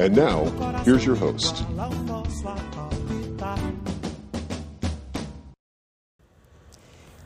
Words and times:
And 0.00 0.16
now, 0.16 0.44
here's 0.84 1.04
your 1.04 1.14
host. 1.14 1.62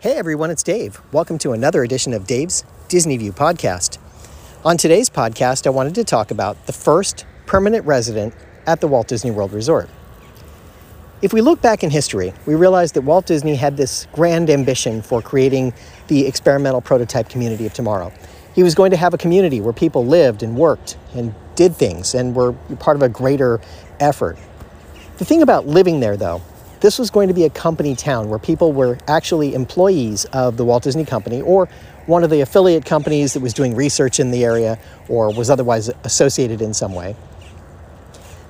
Hey 0.01 0.15
everyone, 0.17 0.51
it's 0.51 0.65
Dave. 0.65 1.01
Welcome 1.13 1.39
to 1.39 1.53
another 1.53 1.85
edition 1.85 2.13
of 2.13 2.27
Dave's 2.27 2.65
Disney 2.89 3.17
View 3.17 3.33
podcast. 3.33 3.99
On 4.65 4.77
today's 4.77 5.09
podcast, 5.09 5.69
I 5.69 5.71
wanted 5.71 5.95
to 5.95 6.03
talk 6.03 6.33
about 6.33 6.67
the 6.67 6.73
first 6.73 7.25
permanent 7.47 7.87
resident 7.87 8.35
at 8.67 8.81
the 8.81 8.89
Walt 8.89 9.07
Disney 9.07 9.31
World 9.31 9.53
Resort. 9.53 9.89
If 11.23 11.33
we 11.33 11.43
look 11.43 11.63
back 11.63 11.85
in 11.85 11.91
history, 11.91 12.35
we 12.45 12.57
realize 12.57 12.91
that 12.93 13.03
Walt 13.03 13.27
Disney 13.27 13.55
had 13.55 13.77
this 13.77 14.09
grand 14.13 14.51
ambition 14.51 15.01
for 15.01 15.23
creating 15.23 15.75
the 16.09 16.27
experimental 16.27 16.81
prototype 16.81 17.29
community 17.29 17.67
of 17.67 17.73
tomorrow. 17.73 18.13
He 18.53 18.65
was 18.65 18.75
going 18.75 18.91
to 18.91 18.97
have 18.97 19.15
a 19.15 19.19
community 19.19 19.61
where 19.61 19.73
people 19.73 20.05
lived 20.05 20.43
and 20.43 20.57
worked 20.57 20.99
and 21.15 21.33
did 21.57 21.77
things 21.77 22.15
and 22.15 22.35
were 22.35 22.53
part 22.79 22.97
of 22.97 23.03
a 23.03 23.09
greater 23.09 23.61
effort. 24.01 24.37
The 25.19 25.25
thing 25.25 25.43
about 25.43 25.67
living 25.67 26.01
there, 26.01 26.17
though, 26.17 26.43
this 26.81 26.99
was 26.99 27.11
going 27.11 27.29
to 27.29 27.35
be 27.35 27.45
a 27.45 27.51
company 27.51 27.95
town 27.95 28.29
where 28.29 28.39
people 28.39 28.73
were 28.73 28.99
actually 29.09 29.55
employees 29.55 30.25
of 30.27 30.57
the 30.57 30.65
Walt 30.65 30.83
Disney 30.83 31.05
Company 31.05 31.41
or 31.41 31.67
one 32.07 32.23
of 32.23 32.31
the 32.31 32.41
affiliate 32.41 32.85
companies 32.85 33.33
that 33.33 33.41
was 33.41 33.55
doing 33.55 33.75
research 33.75 34.21
in 34.21 34.31
the 34.31 34.45
area 34.45 34.79
or 35.09 35.33
was 35.33 35.49
otherwise 35.49 35.89
associated 36.05 36.61
in 36.61 36.75
some 36.75 36.93
way. 36.93 37.17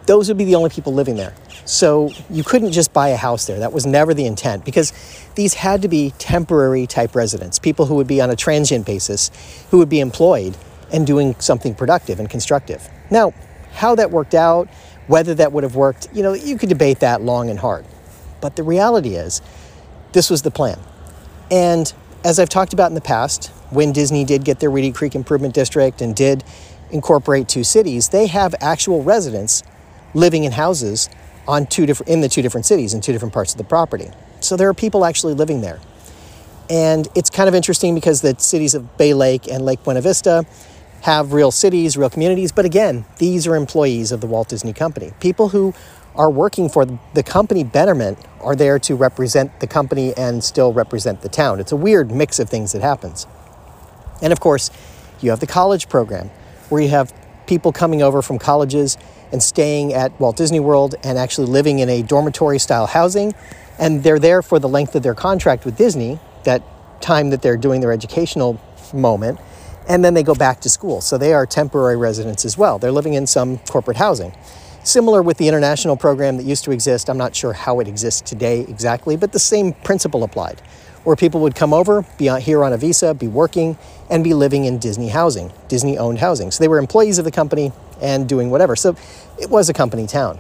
Those 0.06 0.28
would 0.28 0.36
be 0.36 0.44
the 0.44 0.56
only 0.56 0.70
people 0.70 0.92
living 0.92 1.16
there. 1.16 1.34
So 1.64 2.10
you 2.28 2.44
couldn't 2.44 2.72
just 2.72 2.92
buy 2.92 3.08
a 3.10 3.16
house 3.16 3.46
there. 3.46 3.58
That 3.58 3.72
was 3.72 3.86
never 3.86 4.12
the 4.12 4.26
intent 4.26 4.64
because 4.64 4.92
these 5.34 5.54
had 5.54 5.82
to 5.82 5.88
be 5.88 6.12
temporary 6.18 6.86
type 6.86 7.14
residents, 7.14 7.58
people 7.58 7.86
who 7.86 7.94
would 7.94 8.06
be 8.06 8.20
on 8.20 8.30
a 8.30 8.36
transient 8.36 8.84
basis, 8.84 9.30
who 9.70 9.78
would 9.78 9.88
be 9.88 10.00
employed 10.00 10.56
and 10.94 11.06
doing 11.06 11.34
something 11.40 11.74
productive 11.74 12.20
and 12.20 12.30
constructive. 12.30 12.88
Now, 13.10 13.34
how 13.72 13.96
that 13.96 14.12
worked 14.12 14.34
out, 14.34 14.68
whether 15.08 15.34
that 15.34 15.52
would 15.52 15.64
have 15.64 15.74
worked, 15.74 16.08
you 16.14 16.22
know, 16.22 16.32
you 16.32 16.56
could 16.56 16.68
debate 16.68 17.00
that 17.00 17.20
long 17.20 17.50
and 17.50 17.58
hard. 17.58 17.84
But 18.40 18.54
the 18.54 18.62
reality 18.62 19.16
is, 19.16 19.42
this 20.12 20.30
was 20.30 20.42
the 20.42 20.52
plan. 20.52 20.78
And 21.50 21.92
as 22.24 22.38
I've 22.38 22.48
talked 22.48 22.72
about 22.72 22.90
in 22.92 22.94
the 22.94 23.00
past, 23.00 23.48
when 23.70 23.92
Disney 23.92 24.24
did 24.24 24.44
get 24.44 24.60
their 24.60 24.70
Reedy 24.70 24.92
Creek 24.92 25.16
Improvement 25.16 25.52
District 25.52 26.00
and 26.00 26.14
did 26.14 26.44
incorporate 26.92 27.48
two 27.48 27.64
cities, 27.64 28.10
they 28.10 28.28
have 28.28 28.54
actual 28.60 29.02
residents 29.02 29.64
living 30.14 30.44
in 30.44 30.52
houses 30.52 31.10
on 31.48 31.66
two 31.66 31.86
different 31.86 32.08
in 32.08 32.20
the 32.20 32.28
two 32.28 32.40
different 32.40 32.64
cities 32.64 32.94
in 32.94 33.00
two 33.00 33.12
different 33.12 33.34
parts 33.34 33.52
of 33.52 33.58
the 33.58 33.64
property. 33.64 34.10
So 34.40 34.56
there 34.56 34.68
are 34.68 34.74
people 34.74 35.04
actually 35.04 35.34
living 35.34 35.60
there. 35.60 35.80
And 36.70 37.08
it's 37.14 37.28
kind 37.28 37.48
of 37.48 37.54
interesting 37.54 37.94
because 37.94 38.22
the 38.22 38.36
cities 38.38 38.74
of 38.74 38.96
Bay 38.96 39.12
Lake 39.12 39.48
and 39.48 39.64
Lake 39.64 39.82
Buena 39.82 40.00
Vista 40.00 40.46
have 41.04 41.34
real 41.34 41.50
cities, 41.50 41.98
real 41.98 42.08
communities, 42.08 42.50
but 42.50 42.64
again, 42.64 43.04
these 43.18 43.46
are 43.46 43.54
employees 43.56 44.10
of 44.10 44.22
the 44.22 44.26
Walt 44.26 44.48
Disney 44.48 44.72
Company. 44.72 45.12
People 45.20 45.50
who 45.50 45.74
are 46.14 46.30
working 46.30 46.66
for 46.70 46.86
the 47.12 47.22
company 47.22 47.62
betterment 47.62 48.18
are 48.40 48.56
there 48.56 48.78
to 48.78 48.94
represent 48.94 49.60
the 49.60 49.66
company 49.66 50.14
and 50.16 50.42
still 50.42 50.72
represent 50.72 51.20
the 51.20 51.28
town. 51.28 51.60
It's 51.60 51.72
a 51.72 51.76
weird 51.76 52.10
mix 52.10 52.38
of 52.38 52.48
things 52.48 52.72
that 52.72 52.80
happens. 52.80 53.26
And 54.22 54.32
of 54.32 54.40
course, 54.40 54.70
you 55.20 55.28
have 55.28 55.40
the 55.40 55.46
college 55.46 55.90
program 55.90 56.30
where 56.70 56.80
you 56.80 56.88
have 56.88 57.12
people 57.46 57.70
coming 57.70 58.00
over 58.00 58.22
from 58.22 58.38
colleges 58.38 58.96
and 59.30 59.42
staying 59.42 59.92
at 59.92 60.18
Walt 60.18 60.38
Disney 60.38 60.60
World 60.60 60.94
and 61.04 61.18
actually 61.18 61.48
living 61.48 61.80
in 61.80 61.90
a 61.90 62.00
dormitory 62.00 62.58
style 62.58 62.86
housing. 62.86 63.34
And 63.78 64.02
they're 64.02 64.18
there 64.18 64.40
for 64.40 64.58
the 64.58 64.70
length 64.70 64.94
of 64.94 65.02
their 65.02 65.14
contract 65.14 65.66
with 65.66 65.76
Disney, 65.76 66.18
that 66.44 66.62
time 67.02 67.28
that 67.28 67.42
they're 67.42 67.58
doing 67.58 67.82
their 67.82 67.92
educational 67.92 68.58
moment. 68.94 69.38
And 69.88 70.04
then 70.04 70.14
they 70.14 70.22
go 70.22 70.34
back 70.34 70.60
to 70.60 70.70
school. 70.70 71.00
So 71.00 71.18
they 71.18 71.34
are 71.34 71.46
temporary 71.46 71.96
residents 71.96 72.44
as 72.44 72.56
well. 72.56 72.78
They're 72.78 72.92
living 72.92 73.14
in 73.14 73.26
some 73.26 73.58
corporate 73.58 73.96
housing. 73.96 74.34
Similar 74.82 75.22
with 75.22 75.38
the 75.38 75.48
international 75.48 75.96
program 75.96 76.36
that 76.36 76.44
used 76.44 76.64
to 76.64 76.70
exist, 76.70 77.08
I'm 77.08 77.16
not 77.16 77.34
sure 77.34 77.54
how 77.54 77.80
it 77.80 77.88
exists 77.88 78.20
today 78.20 78.60
exactly, 78.60 79.16
but 79.16 79.32
the 79.32 79.38
same 79.38 79.72
principle 79.72 80.24
applied, 80.24 80.60
where 81.04 81.16
people 81.16 81.40
would 81.40 81.54
come 81.54 81.72
over, 81.72 82.04
be 82.18 82.28
here 82.40 82.62
on 82.62 82.72
a 82.74 82.76
visa, 82.76 83.14
be 83.14 83.26
working, 83.26 83.78
and 84.10 84.22
be 84.22 84.34
living 84.34 84.66
in 84.66 84.78
Disney 84.78 85.08
housing, 85.08 85.50
Disney 85.68 85.96
owned 85.96 86.18
housing. 86.18 86.50
So 86.50 86.62
they 86.62 86.68
were 86.68 86.78
employees 86.78 87.18
of 87.18 87.24
the 87.24 87.30
company 87.30 87.72
and 88.02 88.28
doing 88.28 88.50
whatever. 88.50 88.76
So 88.76 88.94
it 89.40 89.48
was 89.48 89.70
a 89.70 89.72
company 89.72 90.06
town. 90.06 90.38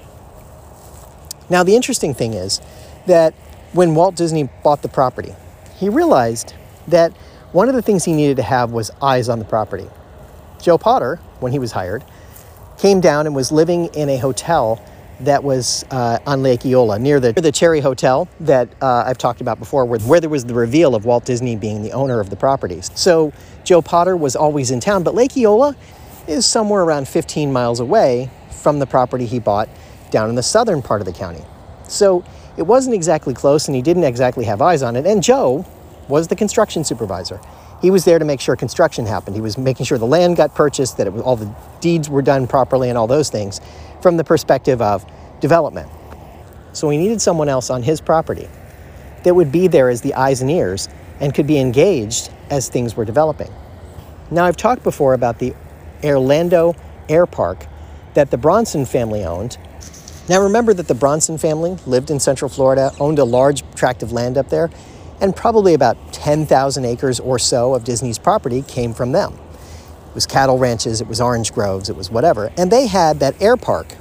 Now, 1.48 1.62
the 1.62 1.74
interesting 1.74 2.12
thing 2.12 2.34
is 2.34 2.60
that 3.06 3.32
when 3.72 3.94
Walt 3.94 4.14
Disney 4.14 4.48
bought 4.62 4.82
the 4.82 4.88
property, 4.88 5.34
he 5.76 5.88
realized 5.88 6.54
that 6.88 7.12
one 7.54 7.68
of 7.68 7.76
the 7.76 7.82
things 7.82 8.04
he 8.04 8.12
needed 8.12 8.36
to 8.36 8.42
have 8.42 8.72
was 8.72 8.90
eyes 9.00 9.28
on 9.28 9.38
the 9.38 9.44
property. 9.44 9.86
Joe 10.60 10.76
Potter, 10.76 11.20
when 11.38 11.52
he 11.52 11.60
was 11.60 11.70
hired, 11.70 12.02
came 12.78 13.00
down 13.00 13.26
and 13.26 13.34
was 13.34 13.52
living 13.52 13.86
in 13.94 14.08
a 14.08 14.16
hotel 14.16 14.84
that 15.20 15.44
was 15.44 15.84
uh, 15.92 16.18
on 16.26 16.42
Lake 16.42 16.66
Eola 16.66 16.98
near 16.98 17.20
the, 17.20 17.32
the 17.32 17.52
Cherry 17.52 17.78
Hotel 17.78 18.28
that 18.40 18.68
uh, 18.82 19.04
I've 19.06 19.18
talked 19.18 19.40
about 19.40 19.60
before, 19.60 19.84
where, 19.84 20.00
where 20.00 20.20
there 20.20 20.28
was 20.28 20.44
the 20.44 20.54
reveal 20.54 20.96
of 20.96 21.04
Walt 21.04 21.26
Disney 21.26 21.54
being 21.54 21.82
the 21.82 21.92
owner 21.92 22.18
of 22.18 22.28
the 22.28 22.34
properties. 22.34 22.90
So 22.96 23.32
Joe 23.62 23.80
Potter 23.80 24.16
was 24.16 24.34
always 24.34 24.72
in 24.72 24.80
town, 24.80 25.04
but 25.04 25.14
Lake 25.14 25.36
Eola 25.36 25.76
is 26.26 26.44
somewhere 26.44 26.82
around 26.82 27.06
15 27.06 27.52
miles 27.52 27.78
away 27.78 28.30
from 28.50 28.80
the 28.80 28.86
property 28.86 29.26
he 29.26 29.38
bought 29.38 29.68
down 30.10 30.28
in 30.28 30.34
the 30.34 30.42
southern 30.42 30.82
part 30.82 31.00
of 31.00 31.06
the 31.06 31.12
county. 31.12 31.44
So 31.86 32.24
it 32.56 32.62
wasn't 32.62 32.96
exactly 32.96 33.32
close, 33.32 33.68
and 33.68 33.76
he 33.76 33.82
didn't 33.82 34.04
exactly 34.04 34.44
have 34.46 34.60
eyes 34.60 34.82
on 34.82 34.96
it. 34.96 35.06
And 35.06 35.22
Joe 35.22 35.64
was 36.08 36.28
the 36.28 36.36
construction 36.36 36.84
supervisor 36.84 37.40
he 37.84 37.90
was 37.90 38.06
there 38.06 38.18
to 38.18 38.24
make 38.24 38.40
sure 38.40 38.56
construction 38.56 39.04
happened. 39.04 39.36
He 39.36 39.42
was 39.42 39.58
making 39.58 39.84
sure 39.84 39.98
the 39.98 40.06
land 40.06 40.36
got 40.36 40.54
purchased, 40.54 40.96
that 40.96 41.12
was, 41.12 41.20
all 41.20 41.36
the 41.36 41.54
deeds 41.80 42.08
were 42.08 42.22
done 42.22 42.46
properly, 42.46 42.88
and 42.88 42.96
all 42.96 43.06
those 43.06 43.28
things 43.28 43.60
from 44.00 44.16
the 44.16 44.24
perspective 44.24 44.80
of 44.80 45.04
development. 45.40 45.90
So 46.72 46.88
he 46.88 46.96
needed 46.96 47.20
someone 47.20 47.50
else 47.50 47.68
on 47.68 47.82
his 47.82 48.00
property 48.00 48.48
that 49.22 49.34
would 49.34 49.52
be 49.52 49.66
there 49.66 49.90
as 49.90 50.00
the 50.00 50.14
eyes 50.14 50.40
and 50.40 50.50
ears 50.50 50.88
and 51.20 51.34
could 51.34 51.46
be 51.46 51.58
engaged 51.58 52.30
as 52.48 52.70
things 52.70 52.96
were 52.96 53.04
developing. 53.04 53.52
Now, 54.30 54.46
I've 54.46 54.56
talked 54.56 54.82
before 54.82 55.12
about 55.12 55.38
the 55.38 55.54
Orlando 56.02 56.74
Air 57.10 57.26
Park 57.26 57.66
that 58.14 58.30
the 58.30 58.38
Bronson 58.38 58.86
family 58.86 59.24
owned. 59.24 59.58
Now, 60.26 60.40
remember 60.40 60.72
that 60.72 60.88
the 60.88 60.94
Bronson 60.94 61.36
family 61.36 61.76
lived 61.84 62.10
in 62.10 62.18
Central 62.18 62.48
Florida, 62.48 62.92
owned 62.98 63.18
a 63.18 63.24
large 63.24 63.62
tract 63.74 64.02
of 64.02 64.10
land 64.10 64.38
up 64.38 64.48
there, 64.48 64.70
and 65.24 65.34
probably 65.34 65.72
about 65.72 65.96
10,000 66.12 66.84
acres 66.84 67.18
or 67.18 67.38
so 67.38 67.72
of 67.72 67.82
Disney's 67.82 68.18
property 68.18 68.60
came 68.60 68.92
from 68.92 69.12
them. 69.12 69.32
It 69.32 70.14
was 70.14 70.26
cattle 70.26 70.58
ranches, 70.58 71.00
it 71.00 71.08
was 71.08 71.18
orange 71.18 71.54
groves, 71.54 71.88
it 71.88 71.96
was 71.96 72.10
whatever. 72.10 72.52
And 72.58 72.70
they 72.70 72.86
had 72.86 73.20
that 73.20 73.40
air 73.40 73.56
park, 73.56 73.94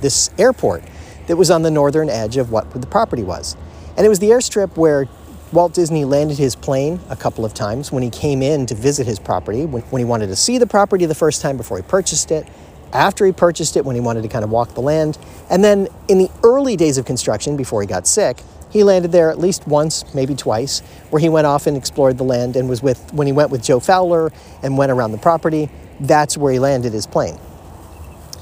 this 0.00 0.30
airport, 0.36 0.82
that 1.28 1.36
was 1.36 1.52
on 1.52 1.62
the 1.62 1.70
northern 1.70 2.10
edge 2.10 2.36
of 2.36 2.50
what 2.50 2.68
the 2.72 2.86
property 2.86 3.22
was. 3.22 3.56
And 3.96 4.04
it 4.04 4.08
was 4.08 4.18
the 4.18 4.30
airstrip 4.30 4.76
where 4.76 5.06
Walt 5.52 5.72
Disney 5.72 6.04
landed 6.04 6.36
his 6.36 6.56
plane 6.56 6.98
a 7.08 7.16
couple 7.16 7.44
of 7.44 7.54
times 7.54 7.92
when 7.92 8.02
he 8.02 8.10
came 8.10 8.42
in 8.42 8.66
to 8.66 8.74
visit 8.74 9.06
his 9.06 9.20
property, 9.20 9.66
when, 9.66 9.82
when 9.82 10.00
he 10.00 10.04
wanted 10.04 10.26
to 10.26 10.36
see 10.36 10.58
the 10.58 10.66
property 10.66 11.06
the 11.06 11.14
first 11.14 11.42
time 11.42 11.56
before 11.56 11.76
he 11.76 11.84
purchased 11.84 12.32
it, 12.32 12.44
after 12.92 13.24
he 13.24 13.30
purchased 13.30 13.76
it 13.76 13.84
when 13.84 13.94
he 13.94 14.00
wanted 14.00 14.22
to 14.22 14.28
kind 14.28 14.42
of 14.42 14.50
walk 14.50 14.74
the 14.74 14.82
land, 14.82 15.16
and 15.48 15.62
then 15.62 15.86
in 16.08 16.18
the 16.18 16.30
early 16.42 16.76
days 16.76 16.98
of 16.98 17.04
construction 17.04 17.56
before 17.56 17.80
he 17.80 17.86
got 17.86 18.04
sick, 18.08 18.38
he 18.70 18.84
landed 18.84 19.12
there 19.12 19.30
at 19.30 19.38
least 19.38 19.66
once, 19.66 20.04
maybe 20.14 20.34
twice, 20.34 20.80
where 21.10 21.20
he 21.20 21.28
went 21.28 21.46
off 21.46 21.66
and 21.66 21.76
explored 21.76 22.18
the 22.18 22.24
land 22.24 22.56
and 22.56 22.68
was 22.68 22.82
with, 22.82 23.12
when 23.12 23.26
he 23.26 23.32
went 23.32 23.50
with 23.50 23.62
Joe 23.62 23.80
Fowler 23.80 24.32
and 24.62 24.76
went 24.76 24.92
around 24.92 25.12
the 25.12 25.18
property, 25.18 25.70
that's 26.00 26.36
where 26.36 26.52
he 26.52 26.58
landed 26.58 26.92
his 26.92 27.06
plane. 27.06 27.38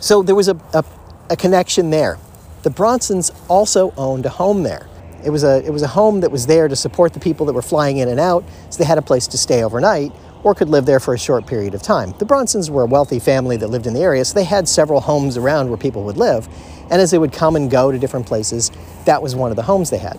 So 0.01 0.23
there 0.23 0.35
was 0.35 0.49
a, 0.49 0.57
a, 0.73 0.85
a 1.31 1.37
connection 1.37 1.91
there. 1.91 2.19
The 2.63 2.71
Bronsons 2.71 3.31
also 3.49 3.93
owned 3.97 4.27
a 4.27 4.31
home 4.31 4.63
there. 4.63 4.89
It 5.25 5.31
was, 5.31 5.45
a, 5.45 5.65
it 5.65 5.71
was 5.71 5.83
a 5.83 5.89
home 5.89 6.21
that 6.21 6.31
was 6.31 6.47
there 6.47 6.69
to 6.69 6.77
support 6.77 7.15
the 7.15 7.21
people 7.21 7.47
that 7.47 7.53
were 7.53 7.63
flying 7.63 7.99
in 7.99 8.09
and 8.09 8.21
out, 8.21 8.45
so 8.71 8.79
they 8.79 8.85
had 8.85 8.99
a 8.99 9.03
place 9.03 9.27
to 9.29 9.39
stay 9.39 9.63
overnight 9.63 10.13
or 10.43 10.55
could 10.55 10.69
live 10.69 10.85
there 10.85 11.01
for 11.01 11.15
a 11.15 11.19
short 11.19 11.47
period 11.47 11.75
of 11.75 11.83
time. 11.83 12.15
The 12.19 12.27
Bronsons 12.27 12.71
were 12.71 12.83
a 12.83 12.87
wealthy 12.87 13.19
family 13.19 13.57
that 13.57 13.69
lived 13.69 13.87
in 13.87 13.95
the 13.95 14.01
area, 14.01 14.25
so 14.25 14.35
they 14.35 14.45
had 14.45 14.69
several 14.69 15.01
homes 15.01 15.39
around 15.39 15.71
where 15.71 15.79
people 15.79 16.05
would 16.05 16.19
live. 16.19 16.47
And 16.91 17.01
as 17.01 17.11
they 17.11 17.19
would 17.19 17.33
come 17.33 17.57
and 17.57 17.71
go 17.71 17.91
to 17.91 17.99
different 17.99 18.27
places, 18.27 18.71
that 19.05 19.23
was 19.23 19.35
one 19.35 19.51
of 19.51 19.57
the 19.57 19.63
homes 19.63 19.91
they 19.91 19.99
had. 19.99 20.17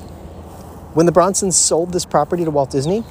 When 0.94 1.06
the 1.06 1.12
Bronsons 1.12 1.56
sold 1.56 1.92
this 1.92 2.06
property 2.06 2.46
to 2.46 2.52
Walt 2.52 2.72
Disney, 2.72 3.04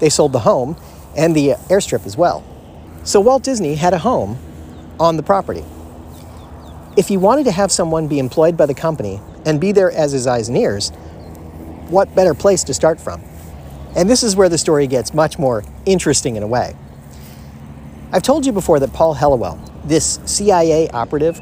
they 0.00 0.08
sold 0.08 0.32
the 0.32 0.40
home 0.40 0.76
and 1.16 1.34
the 1.34 1.50
airstrip 1.68 2.06
as 2.06 2.16
well. 2.16 2.44
So 3.04 3.20
Walt 3.20 3.42
Disney 3.42 3.74
had 3.74 3.92
a 3.92 3.98
home 3.98 4.38
on 4.98 5.16
the 5.16 5.22
property. 5.22 5.64
If 6.96 7.08
he 7.08 7.16
wanted 7.16 7.44
to 7.44 7.52
have 7.52 7.72
someone 7.72 8.06
be 8.06 8.18
employed 8.18 8.56
by 8.56 8.66
the 8.66 8.74
company 8.74 9.20
and 9.44 9.60
be 9.60 9.72
there 9.72 9.90
as 9.90 10.12
his 10.12 10.26
eyes 10.26 10.48
and 10.48 10.56
ears, 10.56 10.90
what 11.88 12.14
better 12.14 12.34
place 12.34 12.64
to 12.64 12.74
start 12.74 13.00
from? 13.00 13.22
And 13.96 14.08
this 14.08 14.22
is 14.22 14.36
where 14.36 14.48
the 14.48 14.58
story 14.58 14.86
gets 14.86 15.12
much 15.12 15.38
more 15.38 15.64
interesting 15.84 16.36
in 16.36 16.42
a 16.42 16.46
way. 16.46 16.76
I've 18.12 18.22
told 18.22 18.46
you 18.46 18.52
before 18.52 18.78
that 18.80 18.92
Paul 18.92 19.14
Helliwell, 19.14 19.58
this 19.84 20.20
CIA 20.24 20.88
operative 20.90 21.40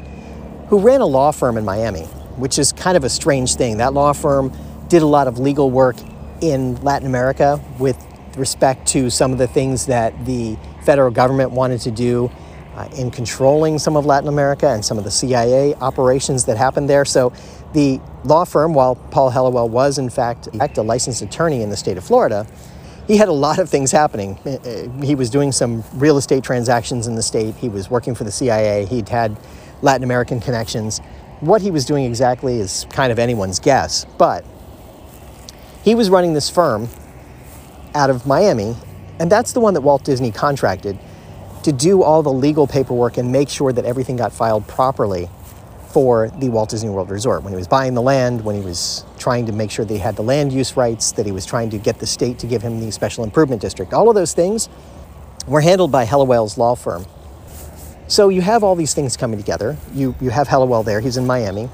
who 0.71 0.79
ran 0.79 1.01
a 1.01 1.05
law 1.05 1.31
firm 1.31 1.57
in 1.57 1.65
Miami, 1.65 2.05
which 2.37 2.57
is 2.57 2.71
kind 2.71 2.95
of 2.95 3.03
a 3.03 3.09
strange 3.09 3.55
thing. 3.55 3.77
That 3.79 3.93
law 3.93 4.13
firm 4.13 4.53
did 4.87 5.01
a 5.01 5.05
lot 5.05 5.27
of 5.27 5.37
legal 5.37 5.69
work 5.69 5.97
in 6.39 6.81
Latin 6.81 7.05
America 7.05 7.59
with 7.77 7.97
respect 8.37 8.87
to 8.87 9.09
some 9.09 9.33
of 9.33 9.37
the 9.37 9.47
things 9.47 9.87
that 9.87 10.25
the 10.25 10.57
federal 10.85 11.11
government 11.11 11.51
wanted 11.51 11.81
to 11.81 11.91
do 11.91 12.31
uh, 12.75 12.87
in 12.95 13.11
controlling 13.11 13.79
some 13.79 13.97
of 13.97 14.05
Latin 14.05 14.29
America 14.29 14.69
and 14.69 14.83
some 14.83 14.97
of 14.97 15.03
the 15.03 15.11
CIA 15.11 15.75
operations 15.75 16.45
that 16.45 16.55
happened 16.55 16.89
there. 16.89 17.03
So 17.03 17.33
the 17.73 17.99
law 18.23 18.45
firm, 18.45 18.73
while 18.73 18.95
Paul 18.95 19.29
Helliwell 19.29 19.69
was 19.69 19.97
in 19.97 20.09
fact 20.09 20.47
a 20.77 20.81
licensed 20.81 21.21
attorney 21.21 21.61
in 21.63 21.69
the 21.69 21.75
state 21.75 21.97
of 21.97 22.05
Florida, 22.05 22.47
he 23.07 23.17
had 23.17 23.27
a 23.27 23.33
lot 23.33 23.59
of 23.59 23.69
things 23.69 23.91
happening. 23.91 24.39
Uh, 24.45 24.51
uh, 24.51 25.03
he 25.03 25.15
was 25.15 25.29
doing 25.29 25.51
some 25.51 25.83
real 25.95 26.15
estate 26.15 26.45
transactions 26.45 27.07
in 27.07 27.15
the 27.15 27.23
state. 27.23 27.55
He 27.55 27.67
was 27.67 27.89
working 27.89 28.15
for 28.15 28.23
the 28.23 28.31
CIA. 28.31 28.85
He'd 28.85 29.09
had 29.09 29.35
Latin 29.81 30.03
American 30.03 30.39
connections. 30.39 30.99
What 31.39 31.61
he 31.61 31.71
was 31.71 31.85
doing 31.85 32.05
exactly 32.05 32.59
is 32.59 32.85
kind 32.91 33.11
of 33.11 33.19
anyone's 33.19 33.59
guess, 33.59 34.05
but 34.17 34.45
he 35.83 35.95
was 35.95 36.09
running 36.09 36.33
this 36.33 36.49
firm 36.49 36.87
out 37.95 38.09
of 38.09 38.25
Miami, 38.25 38.75
and 39.19 39.31
that's 39.31 39.53
the 39.53 39.59
one 39.59 39.73
that 39.73 39.81
Walt 39.81 40.03
Disney 40.03 40.31
contracted 40.31 40.97
to 41.63 41.71
do 41.71 42.03
all 42.03 42.23
the 42.23 42.31
legal 42.31 42.67
paperwork 42.67 43.17
and 43.17 43.31
make 43.31 43.49
sure 43.49 43.71
that 43.73 43.85
everything 43.85 44.15
got 44.15 44.31
filed 44.31 44.67
properly 44.67 45.29
for 45.89 46.29
the 46.39 46.49
Walt 46.49 46.69
Disney 46.69 46.89
World 46.89 47.09
Resort. 47.09 47.43
When 47.43 47.51
he 47.51 47.57
was 47.57 47.67
buying 47.67 47.93
the 47.93 48.01
land, 48.01 48.43
when 48.45 48.55
he 48.55 48.61
was 48.61 49.03
trying 49.19 49.45
to 49.47 49.51
make 49.51 49.69
sure 49.69 49.83
that 49.83 49.93
he 49.93 49.99
had 49.99 50.15
the 50.15 50.23
land 50.23 50.53
use 50.53 50.77
rights, 50.77 51.11
that 51.13 51.25
he 51.25 51.31
was 51.31 51.45
trying 51.45 51.69
to 51.71 51.77
get 51.77 51.99
the 51.99 52.07
state 52.07 52.39
to 52.39 52.47
give 52.47 52.61
him 52.61 52.79
the 52.79 52.91
special 52.91 53.23
improvement 53.23 53.61
district, 53.61 53.93
all 53.93 54.09
of 54.09 54.15
those 54.15 54.33
things 54.33 54.69
were 55.47 55.61
handled 55.61 55.91
by 55.91 56.05
Helliwell's 56.05 56.57
law 56.57 56.75
firm. 56.75 57.05
So 58.11 58.27
you 58.27 58.41
have 58.41 58.61
all 58.61 58.75
these 58.75 58.93
things 58.93 59.15
coming 59.15 59.39
together. 59.39 59.77
You, 59.93 60.13
you 60.19 60.31
have 60.31 60.49
Helliwell 60.49 60.83
there, 60.83 60.99
he's 60.99 61.15
in 61.15 61.25
Miami. 61.25 61.69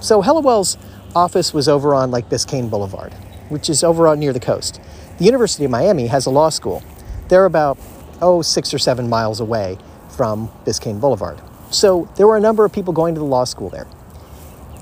So 0.00 0.20
Helliwell's 0.20 0.76
office 1.16 1.54
was 1.54 1.66
over 1.66 1.94
on 1.94 2.10
like 2.10 2.28
Biscayne 2.28 2.68
Boulevard, 2.68 3.14
which 3.48 3.70
is 3.70 3.82
over 3.82 4.06
out 4.06 4.18
near 4.18 4.34
the 4.34 4.38
coast. 4.38 4.82
The 5.16 5.24
University 5.24 5.64
of 5.64 5.70
Miami 5.70 6.06
has 6.08 6.26
a 6.26 6.30
law 6.30 6.50
school. 6.50 6.82
They're 7.28 7.46
about, 7.46 7.78
oh, 8.20 8.42
six 8.42 8.74
or 8.74 8.78
seven 8.78 9.08
miles 9.08 9.40
away 9.40 9.78
from 10.14 10.50
Biscayne 10.66 11.00
Boulevard. 11.00 11.40
So 11.70 12.06
there 12.16 12.26
were 12.26 12.36
a 12.36 12.40
number 12.40 12.66
of 12.66 12.72
people 12.74 12.92
going 12.92 13.14
to 13.14 13.20
the 13.20 13.26
law 13.26 13.44
school 13.44 13.70
there. 13.70 13.86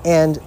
And 0.03 0.37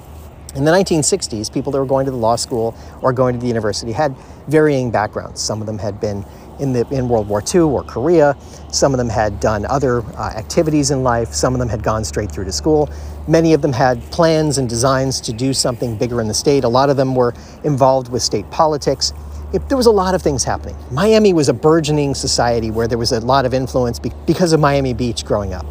in 0.55 0.67
the 0.67 0.73
1960s, 0.73 1.51
people 1.51 1.73
that 1.73 1.79
were 1.79 1.87
going 1.87 2.05
to 2.05 2.11
the 2.11 2.19
law 2.19 2.37
school 2.37 2.77
or 3.01 3.15
going 3.15 3.35
to 3.35 3.41
the 3.41 3.49
university 3.49 3.93
had 3.93 4.15
varying 4.47 4.91
backgrounds. 4.91 5.41
Some 5.41 5.63
of 5.63 5.67
them 5.67 5.79
had 5.79 6.03
been 6.03 6.23
in, 6.61 6.73
the, 6.73 6.87
in 6.91 7.09
World 7.09 7.29
War 7.29 7.43
II 7.43 7.63
or 7.63 7.83
Korea. 7.83 8.37
Some 8.71 8.93
of 8.93 8.99
them 8.99 9.09
had 9.09 9.41
done 9.41 9.67
other 9.67 10.03
uh, 10.17 10.33
activities 10.37 10.91
in 10.91 11.03
life. 11.03 11.33
Some 11.33 11.55
of 11.55 11.59
them 11.59 11.69
had 11.69 11.83
gone 11.83 12.05
straight 12.05 12.31
through 12.31 12.45
to 12.45 12.53
school. 12.53 12.89
Many 13.27 13.53
of 13.55 13.63
them 13.63 13.73
had 13.73 14.03
plans 14.11 14.59
and 14.59 14.69
designs 14.69 15.21
to 15.23 15.33
do 15.33 15.53
something 15.53 15.97
bigger 15.97 16.21
in 16.21 16.29
the 16.29 16.35
state. 16.35 16.65
A 16.65 16.69
lot 16.69 16.91
of 16.91 16.97
them 16.97 17.15
were 17.15 17.35
involved 17.65 18.11
with 18.11 18.23
state 18.23 18.49
politics. 18.51 19.13
It, 19.53 19.69
there 19.69 19.77
was 19.77 19.87
a 19.87 19.91
lot 19.91 20.15
of 20.15 20.23
things 20.23 20.45
happening. 20.45 20.77
Miami 20.91 21.33
was 21.33 21.49
a 21.49 21.53
burgeoning 21.55 22.15
society 22.15 22.71
where 22.71 22.87
there 22.87 22.99
was 22.99 23.13
a 23.13 23.21
lot 23.21 23.45
of 23.45 23.53
influence 23.53 23.99
be- 23.99 24.13
because 24.27 24.53
of 24.53 24.61
Miami 24.61 24.95
Beach 24.95 25.25
growing 25.25 25.53
up. 25.53 25.67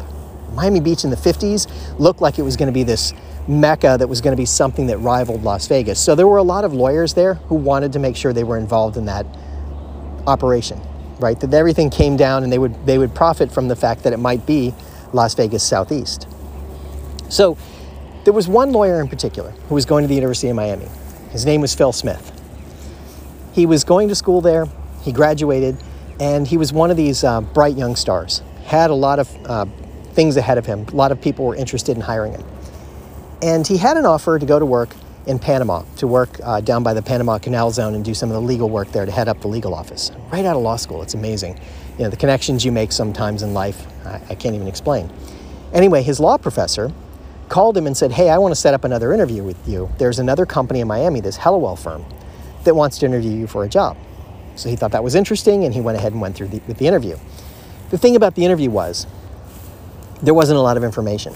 Miami 0.54 0.80
Beach 0.80 1.04
in 1.04 1.10
the 1.10 1.16
50s 1.16 1.66
looked 1.98 2.20
like 2.20 2.38
it 2.38 2.42
was 2.42 2.56
going 2.56 2.66
to 2.66 2.72
be 2.72 2.82
this 2.82 3.14
mecca 3.48 3.96
that 3.98 4.06
was 4.06 4.20
going 4.20 4.32
to 4.32 4.40
be 4.40 4.46
something 4.46 4.86
that 4.88 4.98
rivaled 4.98 5.42
Las 5.42 5.66
Vegas. 5.66 5.98
So 5.98 6.14
there 6.14 6.26
were 6.26 6.38
a 6.38 6.42
lot 6.42 6.64
of 6.64 6.72
lawyers 6.72 7.14
there 7.14 7.34
who 7.34 7.54
wanted 7.54 7.92
to 7.94 7.98
make 7.98 8.16
sure 8.16 8.32
they 8.32 8.44
were 8.44 8.58
involved 8.58 8.96
in 8.96 9.06
that 9.06 9.26
operation, 10.26 10.80
right? 11.18 11.38
That 11.40 11.52
everything 11.54 11.90
came 11.90 12.16
down 12.16 12.44
and 12.44 12.52
they 12.52 12.58
would 12.58 12.86
they 12.86 12.98
would 12.98 13.14
profit 13.14 13.50
from 13.52 13.68
the 13.68 13.76
fact 13.76 14.02
that 14.04 14.12
it 14.12 14.18
might 14.18 14.46
be 14.46 14.74
Las 15.12 15.34
Vegas 15.34 15.62
Southeast. 15.62 16.26
So 17.28 17.56
there 18.24 18.32
was 18.32 18.48
one 18.48 18.72
lawyer 18.72 19.00
in 19.00 19.08
particular 19.08 19.50
who 19.68 19.74
was 19.74 19.86
going 19.86 20.04
to 20.04 20.08
the 20.08 20.14
University 20.14 20.48
of 20.48 20.56
Miami. 20.56 20.88
His 21.30 21.46
name 21.46 21.60
was 21.60 21.74
Phil 21.74 21.92
Smith. 21.92 22.32
He 23.52 23.66
was 23.66 23.84
going 23.84 24.08
to 24.08 24.14
school 24.14 24.40
there. 24.40 24.66
He 25.02 25.12
graduated, 25.12 25.76
and 26.20 26.46
he 26.46 26.56
was 26.56 26.72
one 26.72 26.90
of 26.90 26.96
these 26.96 27.24
uh, 27.24 27.40
bright 27.40 27.76
young 27.76 27.96
stars. 27.96 28.42
Had 28.64 28.90
a 28.90 28.94
lot 28.94 29.18
of 29.18 29.46
uh, 29.46 29.66
things 30.12 30.36
ahead 30.36 30.58
of 30.58 30.66
him. 30.66 30.86
A 30.88 30.96
lot 30.96 31.12
of 31.12 31.20
people 31.20 31.44
were 31.46 31.56
interested 31.56 31.96
in 31.96 32.02
hiring 32.02 32.32
him. 32.32 32.44
And 33.42 33.66
he 33.66 33.78
had 33.78 33.96
an 33.96 34.04
offer 34.04 34.38
to 34.38 34.46
go 34.46 34.58
to 34.58 34.66
work 34.66 34.94
in 35.26 35.38
Panama, 35.38 35.82
to 35.96 36.06
work 36.06 36.30
uh, 36.42 36.60
down 36.60 36.82
by 36.82 36.94
the 36.94 37.02
Panama 37.02 37.38
Canal 37.38 37.70
Zone 37.70 37.94
and 37.94 38.04
do 38.04 38.14
some 38.14 38.30
of 38.30 38.34
the 38.34 38.40
legal 38.40 38.68
work 38.68 38.90
there 38.92 39.04
to 39.04 39.12
head 39.12 39.28
up 39.28 39.40
the 39.40 39.48
legal 39.48 39.74
office. 39.74 40.10
Right 40.32 40.44
out 40.44 40.56
of 40.56 40.62
law 40.62 40.76
school, 40.76 41.02
it's 41.02 41.14
amazing. 41.14 41.58
You 41.98 42.04
know, 42.04 42.10
the 42.10 42.16
connections 42.16 42.64
you 42.64 42.72
make 42.72 42.92
sometimes 42.92 43.42
in 43.42 43.52
life, 43.52 43.86
I, 44.06 44.20
I 44.30 44.34
can't 44.34 44.54
even 44.54 44.66
explain. 44.66 45.10
Anyway, 45.72 46.02
his 46.02 46.18
law 46.20 46.38
professor 46.38 46.92
called 47.48 47.76
him 47.76 47.86
and 47.86 47.96
said, 47.96 48.12
Hey, 48.12 48.30
I 48.30 48.38
want 48.38 48.52
to 48.52 48.60
set 48.60 48.74
up 48.74 48.84
another 48.84 49.12
interview 49.12 49.42
with 49.42 49.68
you. 49.68 49.90
There's 49.98 50.18
another 50.18 50.46
company 50.46 50.80
in 50.80 50.88
Miami, 50.88 51.20
this 51.20 51.36
Helliwell 51.36 51.78
firm, 51.78 52.04
that 52.64 52.74
wants 52.74 52.98
to 52.98 53.06
interview 53.06 53.32
you 53.32 53.46
for 53.46 53.64
a 53.64 53.68
job. 53.68 53.96
So 54.56 54.68
he 54.68 54.76
thought 54.76 54.92
that 54.92 55.04
was 55.04 55.14
interesting 55.14 55.64
and 55.64 55.74
he 55.74 55.80
went 55.80 55.98
ahead 55.98 56.12
and 56.12 56.20
went 56.20 56.36
through 56.36 56.48
the, 56.48 56.60
with 56.66 56.78
the 56.78 56.86
interview. 56.86 57.16
The 57.90 57.98
thing 57.98 58.16
about 58.16 58.34
the 58.34 58.44
interview 58.44 58.70
was 58.70 59.06
there 60.22 60.34
wasn't 60.34 60.58
a 60.58 60.62
lot 60.62 60.76
of 60.76 60.84
information. 60.84 61.34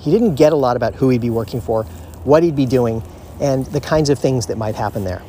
He 0.00 0.10
didn't 0.10 0.34
get 0.34 0.52
a 0.52 0.56
lot 0.56 0.76
about 0.76 0.94
who 0.94 1.08
he'd 1.08 1.20
be 1.20 1.30
working 1.30 1.60
for, 1.60 1.84
what 2.24 2.42
he'd 2.42 2.56
be 2.56 2.66
doing, 2.66 3.02
and 3.40 3.66
the 3.66 3.80
kinds 3.80 4.10
of 4.10 4.18
things 4.18 4.46
that 4.46 4.58
might 4.58 4.74
happen 4.74 5.04
there. 5.04 5.22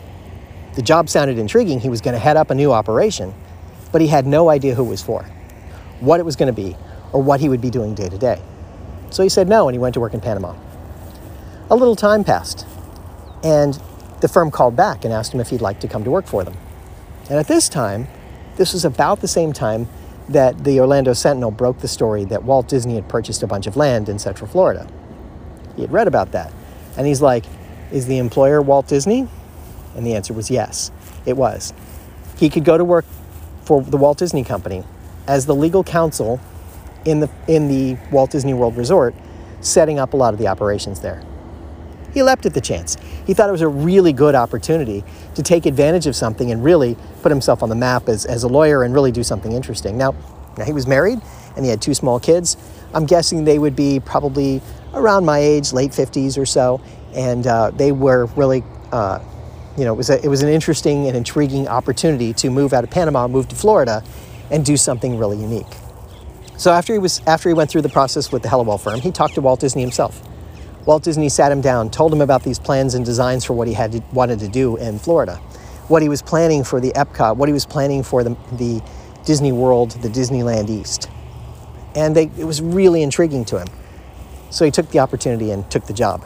The 0.75 0.81
job 0.81 1.09
sounded 1.09 1.39
intriguing. 1.39 1.79
He 1.79 1.89
was 1.89 2.01
going 2.01 2.13
to 2.13 2.19
head 2.19 2.37
up 2.37 2.51
a 2.51 2.55
new 2.55 2.71
operation, 2.71 3.33
but 3.91 4.01
he 4.01 4.07
had 4.07 4.27
no 4.27 4.49
idea 4.49 4.75
who 4.75 4.85
it 4.85 4.89
was 4.89 5.01
for, 5.01 5.23
what 5.99 6.19
it 6.19 6.23
was 6.23 6.35
going 6.35 6.53
to 6.53 6.53
be, 6.53 6.77
or 7.13 7.21
what 7.21 7.39
he 7.39 7.49
would 7.49 7.61
be 7.61 7.69
doing 7.69 7.95
day 7.95 8.09
to 8.09 8.17
day. 8.17 8.41
So 9.09 9.23
he 9.23 9.29
said 9.29 9.47
no 9.47 9.67
and 9.67 9.75
he 9.75 9.79
went 9.79 9.93
to 9.95 9.99
work 9.99 10.13
in 10.13 10.21
Panama. 10.21 10.55
A 11.69 11.75
little 11.75 11.95
time 11.95 12.23
passed, 12.23 12.65
and 13.43 13.79
the 14.21 14.27
firm 14.27 14.51
called 14.51 14.75
back 14.75 15.03
and 15.03 15.13
asked 15.13 15.33
him 15.33 15.39
if 15.39 15.49
he'd 15.49 15.61
like 15.61 15.79
to 15.81 15.87
come 15.87 16.03
to 16.03 16.11
work 16.11 16.25
for 16.25 16.43
them. 16.43 16.55
And 17.29 17.39
at 17.39 17.47
this 17.47 17.69
time, 17.69 18.07
this 18.55 18.73
was 18.73 18.85
about 18.85 19.21
the 19.21 19.27
same 19.27 19.53
time 19.53 19.87
that 20.29 20.63
the 20.63 20.79
Orlando 20.79 21.13
Sentinel 21.13 21.51
broke 21.51 21.79
the 21.79 21.87
story 21.87 22.25
that 22.25 22.43
Walt 22.43 22.67
Disney 22.67 22.95
had 22.95 23.07
purchased 23.07 23.43
a 23.43 23.47
bunch 23.47 23.67
of 23.67 23.77
land 23.77 24.09
in 24.09 24.19
Central 24.19 24.49
Florida. 24.49 24.87
He 25.75 25.81
had 25.81 25.91
read 25.91 26.07
about 26.07 26.31
that. 26.31 26.51
And 26.97 27.07
he's 27.07 27.21
like, 27.21 27.45
Is 27.91 28.07
the 28.07 28.17
employer 28.17 28.61
Walt 28.61 28.87
Disney? 28.87 29.27
And 29.95 30.05
the 30.05 30.15
answer 30.15 30.33
was 30.33 30.51
yes, 30.51 30.91
it 31.25 31.37
was. 31.37 31.73
He 32.37 32.49
could 32.49 32.65
go 32.65 32.77
to 32.77 32.83
work 32.83 33.05
for 33.63 33.81
the 33.81 33.97
Walt 33.97 34.17
Disney 34.17 34.43
Company 34.43 34.83
as 35.27 35.45
the 35.45 35.55
legal 35.55 35.83
counsel 35.83 36.39
in 37.05 37.19
the, 37.19 37.29
in 37.47 37.67
the 37.67 37.97
Walt 38.11 38.31
Disney 38.31 38.53
World 38.53 38.77
Resort, 38.77 39.15
setting 39.61 39.99
up 39.99 40.13
a 40.13 40.17
lot 40.17 40.33
of 40.33 40.39
the 40.39 40.47
operations 40.47 40.99
there. 40.99 41.23
He 42.13 42.23
leapt 42.23 42.45
at 42.45 42.53
the 42.53 42.61
chance. 42.61 42.97
He 43.25 43.33
thought 43.33 43.49
it 43.49 43.51
was 43.51 43.61
a 43.61 43.67
really 43.67 44.13
good 44.13 44.35
opportunity 44.35 45.03
to 45.35 45.43
take 45.43 45.65
advantage 45.65 46.07
of 46.07 46.15
something 46.15 46.51
and 46.51 46.63
really 46.63 46.97
put 47.21 47.31
himself 47.31 47.61
on 47.61 47.69
the 47.69 47.75
map 47.75 48.07
as, 48.09 48.25
as 48.25 48.43
a 48.43 48.47
lawyer 48.47 48.83
and 48.83 48.93
really 48.93 49.11
do 49.11 49.23
something 49.23 49.51
interesting. 49.51 49.97
Now, 49.97 50.15
now, 50.57 50.65
he 50.65 50.73
was 50.73 50.87
married 50.87 51.21
and 51.55 51.63
he 51.63 51.69
had 51.69 51.81
two 51.81 51.93
small 51.93 52.19
kids. 52.19 52.57
I'm 52.93 53.05
guessing 53.05 53.43
they 53.43 53.59
would 53.59 53.75
be 53.75 53.99
probably 53.99 54.61
around 54.93 55.25
my 55.25 55.39
age, 55.39 55.73
late 55.73 55.91
50s 55.91 56.37
or 56.37 56.45
so, 56.45 56.81
and 57.17 57.47
uh, 57.47 57.71
they 57.71 57.91
were 57.91 58.27
really, 58.37 58.63
uh, 58.91 59.19
you 59.75 59.83
know, 59.83 59.93
it 59.93 59.97
was, 59.97 60.09
a, 60.09 60.23
it 60.23 60.27
was 60.27 60.43
an 60.43 60.49
interesting 60.49 61.07
and 61.07 61.17
intriguing 61.17 61.67
opportunity 61.67 62.31
to 62.33 62.49
move 62.49 62.71
out 62.73 62.83
of 62.83 62.91
Panama, 62.91 63.27
move 63.27 63.47
to 63.49 63.55
Florida, 63.55 64.03
and 64.51 64.63
do 64.63 64.77
something 64.77 65.17
really 65.17 65.37
unique. 65.37 65.65
So 66.57 66.71
after 66.71 66.93
he 66.93 66.99
was 66.99 67.21
after 67.27 67.49
he 67.49 67.53
went 67.53 67.69
through 67.69 67.83
the 67.83 67.89
process 67.89 68.31
with 68.31 68.41
the 68.43 68.49
Helliwell 68.49 68.81
firm, 68.81 68.99
he 68.99 69.11
talked 69.11 69.35
to 69.35 69.41
Walt 69.41 69.59
Disney 69.59 69.81
himself. 69.81 70.21
Walt 70.85 71.03
Disney 71.03 71.27
sat 71.27 71.51
him 71.51 71.59
down, 71.59 71.89
told 71.89 72.13
him 72.13 72.21
about 72.21 72.43
these 72.43 72.57
plans 72.57 72.93
and 72.93 73.03
designs 73.03 73.43
for 73.43 73.53
what 73.53 73.67
he 73.67 73.73
had 73.73 73.91
to, 73.91 74.01
wanted 74.13 74.39
to 74.39 74.47
do 74.47 74.77
in 74.77 74.97
Florida, 74.97 75.35
what 75.89 76.01
he 76.01 76.09
was 76.09 76.21
planning 76.21 76.63
for 76.63 76.79
the 76.79 76.91
Epcot, 76.91 77.35
what 77.35 77.49
he 77.49 77.53
was 77.53 77.65
planning 77.65 78.03
for 78.03 78.23
the, 78.23 78.37
the 78.53 78.81
Disney 79.25 79.51
World, 79.51 79.91
the 80.01 80.07
Disneyland 80.07 80.69
East. 80.69 81.09
And 81.93 82.15
they, 82.15 82.31
it 82.37 82.45
was 82.45 82.61
really 82.61 83.03
intriguing 83.03 83.43
to 83.45 83.59
him. 83.59 83.67
So 84.49 84.63
he 84.63 84.71
took 84.71 84.89
the 84.91 84.99
opportunity 84.99 85.51
and 85.51 85.69
took 85.69 85.85
the 85.85 85.93
job. 85.93 86.25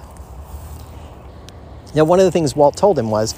Now, 1.94 2.06
one 2.06 2.20
of 2.20 2.26
the 2.26 2.32
things 2.32 2.56
Walt 2.56 2.78
told 2.78 2.98
him 2.98 3.10
was 3.10 3.36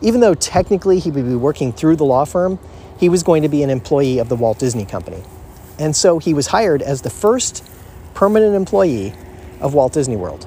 even 0.00 0.20
though 0.20 0.34
technically 0.34 0.98
he 0.98 1.10
would 1.10 1.24
be 1.24 1.36
working 1.36 1.72
through 1.72 1.96
the 1.96 2.04
law 2.04 2.24
firm, 2.24 2.58
he 2.98 3.08
was 3.08 3.22
going 3.22 3.42
to 3.42 3.48
be 3.48 3.62
an 3.62 3.70
employee 3.70 4.18
of 4.18 4.28
the 4.28 4.36
Walt 4.36 4.58
Disney 4.58 4.84
Company. 4.84 5.22
And 5.78 5.94
so 5.94 6.18
he 6.18 6.34
was 6.34 6.48
hired 6.48 6.82
as 6.82 7.02
the 7.02 7.10
first 7.10 7.64
permanent 8.14 8.54
employee 8.54 9.14
of 9.60 9.74
Walt 9.74 9.92
Disney 9.92 10.16
World. 10.16 10.46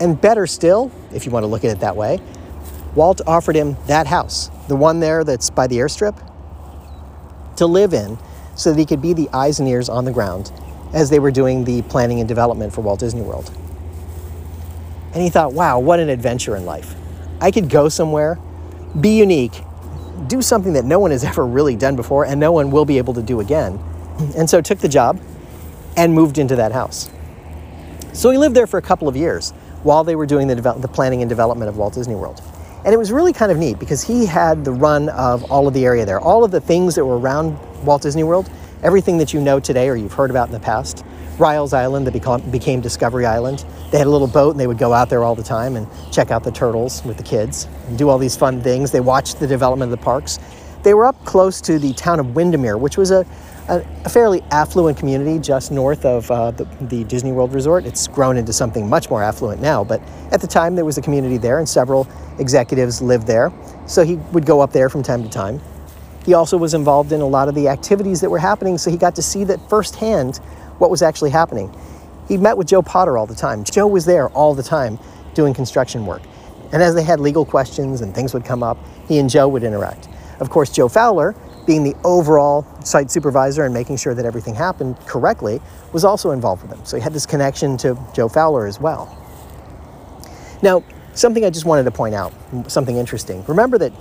And 0.00 0.20
better 0.20 0.46
still, 0.46 0.92
if 1.12 1.26
you 1.26 1.32
want 1.32 1.42
to 1.42 1.48
look 1.48 1.64
at 1.64 1.72
it 1.72 1.80
that 1.80 1.96
way, 1.96 2.20
Walt 2.94 3.20
offered 3.26 3.56
him 3.56 3.76
that 3.86 4.06
house, 4.06 4.50
the 4.68 4.76
one 4.76 5.00
there 5.00 5.24
that's 5.24 5.50
by 5.50 5.66
the 5.66 5.76
airstrip, 5.76 6.16
to 7.56 7.66
live 7.66 7.92
in 7.92 8.18
so 8.54 8.70
that 8.70 8.78
he 8.78 8.86
could 8.86 9.02
be 9.02 9.12
the 9.12 9.28
eyes 9.32 9.60
and 9.60 9.68
ears 9.68 9.88
on 9.88 10.04
the 10.04 10.12
ground 10.12 10.52
as 10.92 11.10
they 11.10 11.18
were 11.18 11.30
doing 11.30 11.64
the 11.64 11.82
planning 11.82 12.20
and 12.20 12.28
development 12.28 12.72
for 12.72 12.80
Walt 12.80 13.00
Disney 13.00 13.22
World. 13.22 13.52
And 15.12 15.22
he 15.22 15.30
thought, 15.30 15.52
wow, 15.52 15.78
what 15.78 16.00
an 16.00 16.08
adventure 16.08 16.56
in 16.56 16.66
life. 16.66 16.94
I 17.40 17.50
could 17.50 17.70
go 17.70 17.88
somewhere, 17.88 18.38
be 19.00 19.16
unique, 19.16 19.62
do 20.26 20.42
something 20.42 20.74
that 20.74 20.84
no 20.84 20.98
one 20.98 21.10
has 21.10 21.24
ever 21.30 21.46
really 21.46 21.76
done 21.76 21.96
before 21.96 22.24
and 22.24 22.40
no 22.40 22.52
one 22.52 22.70
will 22.70 22.84
be 22.84 22.98
able 22.98 23.14
to 23.14 23.22
do 23.22 23.40
again. 23.40 23.78
And 24.36 24.48
so 24.50 24.60
took 24.60 24.78
the 24.78 24.88
job 24.88 25.20
and 25.96 26.14
moved 26.14 26.38
into 26.38 26.56
that 26.56 26.72
house. 26.72 27.10
So 28.12 28.30
he 28.30 28.38
lived 28.38 28.54
there 28.56 28.66
for 28.66 28.78
a 28.78 28.82
couple 28.82 29.08
of 29.08 29.16
years 29.16 29.52
while 29.82 30.02
they 30.02 30.16
were 30.16 30.26
doing 30.26 30.48
the, 30.48 30.54
the 30.56 30.88
planning 30.88 31.22
and 31.22 31.28
development 31.28 31.68
of 31.68 31.76
Walt 31.76 31.94
Disney 31.94 32.14
World. 32.14 32.42
And 32.84 32.94
it 32.94 32.96
was 32.96 33.12
really 33.12 33.32
kind 33.32 33.52
of 33.52 33.58
neat 33.58 33.78
because 33.78 34.02
he 34.02 34.26
had 34.26 34.64
the 34.64 34.72
run 34.72 35.08
of 35.10 35.50
all 35.50 35.68
of 35.68 35.74
the 35.74 35.84
area 35.84 36.04
there, 36.04 36.20
all 36.20 36.44
of 36.44 36.50
the 36.50 36.60
things 36.60 36.94
that 36.94 37.04
were 37.04 37.18
around 37.18 37.58
Walt 37.84 38.02
Disney 38.02 38.24
World, 38.24 38.50
everything 38.82 39.18
that 39.18 39.32
you 39.32 39.40
know 39.40 39.60
today 39.60 39.88
or 39.88 39.96
you've 39.96 40.12
heard 40.12 40.30
about 40.30 40.48
in 40.48 40.52
the 40.52 40.60
past. 40.60 41.04
Riles 41.38 41.72
Island 41.72 42.06
that 42.06 42.12
became, 42.12 42.50
became 42.50 42.80
Discovery 42.80 43.24
Island. 43.24 43.64
They 43.90 43.98
had 43.98 44.06
a 44.06 44.10
little 44.10 44.26
boat 44.26 44.50
and 44.50 44.60
they 44.60 44.66
would 44.66 44.78
go 44.78 44.92
out 44.92 45.08
there 45.08 45.22
all 45.22 45.34
the 45.34 45.42
time 45.42 45.76
and 45.76 45.86
check 46.12 46.30
out 46.30 46.42
the 46.44 46.50
turtles 46.50 47.04
with 47.04 47.16
the 47.16 47.22
kids 47.22 47.68
and 47.86 47.96
do 47.96 48.08
all 48.08 48.18
these 48.18 48.36
fun 48.36 48.60
things. 48.60 48.90
They 48.90 49.00
watched 49.00 49.38
the 49.38 49.46
development 49.46 49.92
of 49.92 49.98
the 49.98 50.04
parks. 50.04 50.38
They 50.82 50.94
were 50.94 51.06
up 51.06 51.24
close 51.24 51.60
to 51.62 51.78
the 51.78 51.92
town 51.92 52.20
of 52.20 52.34
Windermere, 52.34 52.78
which 52.78 52.96
was 52.96 53.10
a, 53.10 53.26
a, 53.68 53.84
a 54.04 54.08
fairly 54.08 54.42
affluent 54.50 54.96
community 54.96 55.38
just 55.38 55.70
north 55.70 56.04
of 56.04 56.30
uh, 56.30 56.52
the, 56.52 56.64
the 56.82 57.04
Disney 57.04 57.32
World 57.32 57.52
Resort. 57.52 57.84
It's 57.84 58.06
grown 58.08 58.36
into 58.36 58.52
something 58.52 58.88
much 58.88 59.10
more 59.10 59.22
affluent 59.22 59.60
now, 59.60 59.84
but 59.84 60.00
at 60.32 60.40
the 60.40 60.46
time 60.46 60.74
there 60.74 60.84
was 60.84 60.98
a 60.98 61.02
community 61.02 61.36
there 61.36 61.58
and 61.58 61.68
several 61.68 62.08
executives 62.38 63.02
lived 63.02 63.26
there. 63.26 63.52
So 63.86 64.04
he 64.04 64.16
would 64.32 64.46
go 64.46 64.60
up 64.60 64.72
there 64.72 64.88
from 64.88 65.02
time 65.02 65.22
to 65.22 65.28
time. 65.28 65.60
He 66.24 66.34
also 66.34 66.56
was 66.56 66.74
involved 66.74 67.12
in 67.12 67.20
a 67.20 67.26
lot 67.26 67.48
of 67.48 67.54
the 67.54 67.68
activities 67.68 68.20
that 68.20 68.30
were 68.30 68.38
happening, 68.38 68.78
so 68.78 68.90
he 68.90 68.96
got 68.96 69.16
to 69.16 69.22
see 69.22 69.44
that 69.44 69.60
firsthand 69.68 70.36
what 70.78 70.90
was 70.90 71.02
actually 71.02 71.30
happening. 71.30 71.74
He 72.28 72.36
met 72.36 72.56
with 72.56 72.66
Joe 72.66 72.82
Potter 72.82 73.16
all 73.16 73.26
the 73.26 73.34
time. 73.34 73.64
Joe 73.64 73.86
was 73.86 74.04
there 74.04 74.28
all 74.30 74.54
the 74.54 74.62
time 74.62 74.98
doing 75.34 75.54
construction 75.54 76.04
work. 76.04 76.22
And 76.72 76.82
as 76.82 76.94
they 76.94 77.02
had 77.02 77.20
legal 77.20 77.44
questions 77.44 78.02
and 78.02 78.14
things 78.14 78.34
would 78.34 78.44
come 78.44 78.62
up, 78.62 78.76
he 79.06 79.18
and 79.18 79.30
Joe 79.30 79.48
would 79.48 79.62
interact. 79.62 80.08
Of 80.40 80.50
course, 80.50 80.70
Joe 80.70 80.88
Fowler, 80.88 81.34
being 81.66 81.82
the 81.82 81.94
overall 82.04 82.66
site 82.84 83.10
supervisor 83.10 83.64
and 83.64 83.72
making 83.72 83.96
sure 83.96 84.14
that 84.14 84.24
everything 84.24 84.54
happened 84.54 84.98
correctly, 85.06 85.60
was 85.92 86.04
also 86.04 86.30
involved 86.30 86.62
with 86.62 86.72
him. 86.72 86.84
So 86.84 86.96
he 86.96 87.02
had 87.02 87.12
this 87.12 87.26
connection 87.26 87.76
to 87.78 87.98
Joe 88.14 88.28
Fowler 88.28 88.66
as 88.66 88.78
well. 88.78 89.16
Now, 90.62 90.84
something 91.14 91.44
I 91.44 91.50
just 91.50 91.64
wanted 91.64 91.84
to 91.84 91.90
point 91.90 92.14
out, 92.14 92.32
something 92.70 92.96
interesting. 92.96 93.44
Remember 93.46 93.78
that 93.78 93.92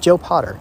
Joe 0.00 0.18
Potter 0.18 0.58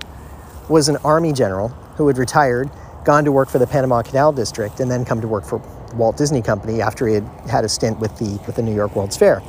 was 0.70 0.88
an 0.88 0.98
Army 0.98 1.34
general 1.34 1.70
who 1.98 2.08
had 2.08 2.18
retired 2.18 2.70
gone 3.04 3.26
to 3.26 3.32
work 3.32 3.50
for 3.50 3.60
the 3.60 3.68
Panama 3.68 4.02
Canal 4.02 4.32
District 4.32 4.80
and 4.80 4.90
then 4.90 5.04
come 5.04 5.22
to 5.22 5.28
work 5.28 5.44
for 5.44 5.58
Walt 5.96 6.18
Disney 6.18 6.42
Company 6.42 6.82
after 6.82 7.08
he 7.08 7.16
had 7.16 7.24
had 7.50 7.66
a 7.66 7.70
stint 7.70 8.00
with 8.00 8.16
the, 8.18 8.40
with 8.46 8.56
the 8.56 8.62
New 8.62 8.76
York 8.76 8.96
World's 8.96 9.18
Fair. 9.18 9.42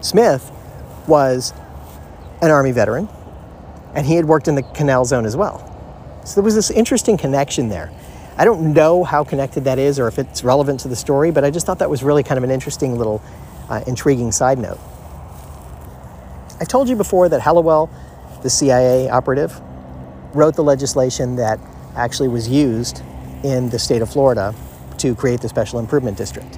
Smith 0.00 0.50
was 1.06 1.52
an 2.40 2.50
Army 2.50 2.72
veteran 2.72 3.08
and 3.94 4.06
he 4.06 4.14
had 4.14 4.24
worked 4.24 4.48
in 4.48 4.54
the 4.54 4.62
canal 4.62 5.04
zone 5.04 5.26
as 5.26 5.36
well. 5.36 5.70
So 6.24 6.34
there 6.34 6.44
was 6.44 6.54
this 6.54 6.70
interesting 6.70 7.16
connection 7.16 7.68
there. 7.68 7.92
I 8.36 8.44
don't 8.44 8.72
know 8.72 9.04
how 9.04 9.22
connected 9.22 9.64
that 9.64 9.78
is 9.78 10.00
or 10.00 10.08
if 10.08 10.18
it's 10.18 10.42
relevant 10.42 10.80
to 10.80 10.88
the 10.88 10.96
story, 10.96 11.30
but 11.30 11.44
I 11.44 11.50
just 11.50 11.66
thought 11.66 11.78
that 11.78 11.90
was 11.90 12.02
really 12.02 12.22
kind 12.22 12.38
of 12.38 12.44
an 12.44 12.50
interesting 12.50 12.98
little 12.98 13.22
uh, 13.68 13.82
intriguing 13.86 14.32
side 14.32 14.58
note. 14.58 14.80
I've 16.60 16.68
told 16.68 16.88
you 16.88 16.96
before 16.96 17.28
that 17.28 17.40
Helliwell, 17.40 17.90
the 18.44 18.50
CIA 18.50 19.08
operative, 19.08 19.58
wrote 20.34 20.54
the 20.54 20.62
legislation 20.62 21.34
that 21.36 21.58
actually 21.96 22.28
was 22.28 22.46
used 22.46 23.02
in 23.42 23.70
the 23.70 23.78
state 23.78 24.02
of 24.02 24.10
Florida 24.10 24.54
to 24.98 25.14
create 25.14 25.40
the 25.40 25.48
Special 25.48 25.78
Improvement 25.78 26.16
District. 26.18 26.56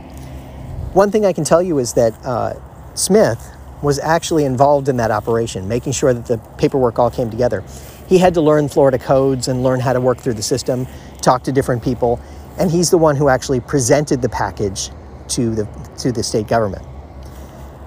One 0.92 1.10
thing 1.10 1.24
I 1.24 1.32
can 1.32 1.44
tell 1.44 1.62
you 1.62 1.78
is 1.78 1.94
that 1.94 2.12
uh, 2.24 2.54
Smith 2.94 3.52
was 3.82 4.00
actually 4.00 4.44
involved 4.44 4.88
in 4.88 4.96
that 4.96 5.12
operation, 5.12 5.68
making 5.68 5.92
sure 5.92 6.12
that 6.12 6.26
the 6.26 6.38
paperwork 6.58 6.98
all 6.98 7.10
came 7.10 7.30
together. 7.30 7.62
He 8.08 8.18
had 8.18 8.34
to 8.34 8.40
learn 8.40 8.68
Florida 8.68 8.98
codes 8.98 9.46
and 9.46 9.62
learn 9.62 9.78
how 9.78 9.92
to 9.92 10.00
work 10.00 10.18
through 10.18 10.34
the 10.34 10.42
system, 10.42 10.86
talk 11.20 11.44
to 11.44 11.52
different 11.52 11.84
people, 11.84 12.20
and 12.58 12.68
he's 12.68 12.90
the 12.90 12.98
one 12.98 13.14
who 13.14 13.28
actually 13.28 13.60
presented 13.60 14.22
the 14.22 14.28
package 14.28 14.90
to 15.28 15.54
the, 15.54 15.68
to 15.98 16.10
the 16.10 16.22
state 16.22 16.48
government. 16.48 16.84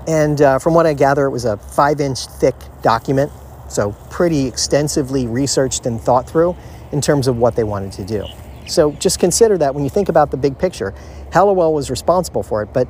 And 0.07 0.41
uh, 0.41 0.59
from 0.59 0.73
what 0.73 0.85
I 0.85 0.93
gather, 0.93 1.25
it 1.25 1.31
was 1.31 1.43
a 1.43 1.57
five 1.57 1.99
inch 1.99 2.27
thick 2.27 2.55
document 2.81 3.31
so, 3.69 3.91
pretty 4.09 4.45
extensively 4.47 5.27
researched 5.27 5.85
and 5.85 5.99
thought 6.01 6.29
through 6.29 6.55
in 6.91 7.01
terms 7.01 7.27
of 7.27 7.37
what 7.37 7.55
they 7.55 7.63
wanted 7.63 7.91
to 7.93 8.05
do. 8.05 8.25
So, 8.67 8.91
just 8.93 9.19
consider 9.19 9.57
that 9.57 9.73
when 9.73 9.83
you 9.83 9.89
think 9.89 10.09
about 10.09 10.31
the 10.31 10.37
big 10.37 10.57
picture. 10.57 10.93
Helliwell 11.31 11.73
was 11.73 11.89
responsible 11.89 12.43
for 12.43 12.63
it, 12.63 12.73
but 12.73 12.87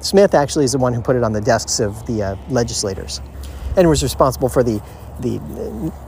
Smith 0.00 0.34
actually 0.34 0.64
is 0.64 0.72
the 0.72 0.78
one 0.78 0.92
who 0.92 1.00
put 1.00 1.16
it 1.16 1.22
on 1.22 1.32
the 1.32 1.40
desks 1.40 1.80
of 1.80 2.04
the 2.06 2.22
uh, 2.22 2.36
legislators 2.48 3.20
and 3.76 3.88
was 3.88 4.02
responsible 4.02 4.48
for 4.48 4.62
the 4.62 4.82
the 5.20 5.38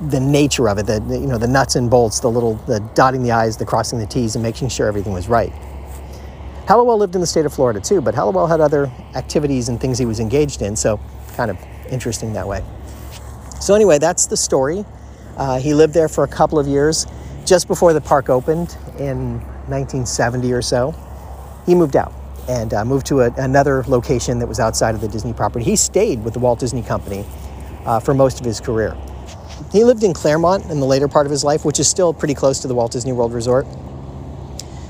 the 0.09 0.21
nature 0.21 0.69
of 0.69 0.79
it, 0.79 0.87
the 0.87 1.01
you 1.09 1.27
know 1.27 1.39
the 1.39 1.49
nuts 1.49 1.77
and 1.77 1.91
bolts, 1.91 2.21
the 2.21 2.31
little 2.31 2.55
the 2.67 2.81
dotting 2.95 3.23
the 3.23 3.33
i's, 3.33 3.57
the 3.57 3.65
crossing 3.65 3.99
the 3.99 4.07
t's, 4.07 4.35
and 4.37 4.43
making 4.43 4.69
sure 4.69 4.87
everything 4.87 5.13
was 5.13 5.29
right. 5.29 5.53
Helliwell 6.67 6.99
lived 6.99 7.15
in 7.15 7.23
the 7.23 7.27
state 7.27 7.47
of 7.47 7.53
Florida 7.53 7.81
too, 7.81 8.03
but 8.03 8.15
Helliwell 8.15 8.49
had 8.49 8.61
other 8.61 8.93
activities 9.15 9.71
and 9.71 9.81
things 9.81 9.99
he 9.99 10.05
was 10.05 10.21
engaged 10.21 10.61
in, 10.61 10.77
so 10.77 11.01
kind 11.35 11.51
of 11.51 11.57
interesting 11.91 12.35
that 12.35 12.47
way. 12.47 12.63
So, 13.61 13.75
anyway, 13.75 13.99
that's 13.99 14.27
the 14.27 14.37
story. 14.37 14.85
Uh, 15.37 15.59
he 15.59 15.75
lived 15.75 15.95
there 15.95 16.09
for 16.09 16.25
a 16.25 16.29
couple 16.29 16.59
of 16.59 16.67
years. 16.67 17.07
Just 17.45 17.69
before 17.69 17.93
the 17.93 18.01
park 18.01 18.29
opened 18.29 18.77
in 18.99 19.41
1970 19.69 20.53
or 20.53 20.63
so, 20.63 20.95
he 21.65 21.75
moved 21.75 21.97
out 21.97 22.13
and 22.49 22.73
uh, 22.73 22.85
moved 22.85 23.07
to 23.07 23.21
a, 23.21 23.31
another 23.37 23.85
location 23.85 24.39
that 24.39 24.47
was 24.47 24.59
outside 24.59 24.95
of 24.95 25.01
the 25.01 25.09
Disney 25.09 25.33
property. 25.33 25.65
He 25.65 25.77
stayed 25.77 26.25
with 26.25 26.35
the 26.35 26.41
Walt 26.41 26.59
Disney 26.59 26.83
Company 26.83 27.25
uh, 27.85 28.01
for 28.01 28.15
most 28.15 28.41
of 28.41 28.47
his 28.47 28.61
career. 28.61 28.97
He 29.73 29.85
lived 29.85 30.03
in 30.03 30.15
Clermont 30.15 30.67
in 30.67 30.81
the 30.81 30.87
later 30.87 31.09
part 31.09 31.27
of 31.27 31.31
his 31.31 31.45
life, 31.45 31.65
which 31.65 31.79
is 31.79 31.89
still 31.89 32.15
pretty 32.15 32.35
close 32.35 32.61
to 32.61 32.69
the 32.69 32.75
Walt 32.75 32.93
Disney 32.93 33.13
World 33.13 33.33
Resort. 33.33 33.67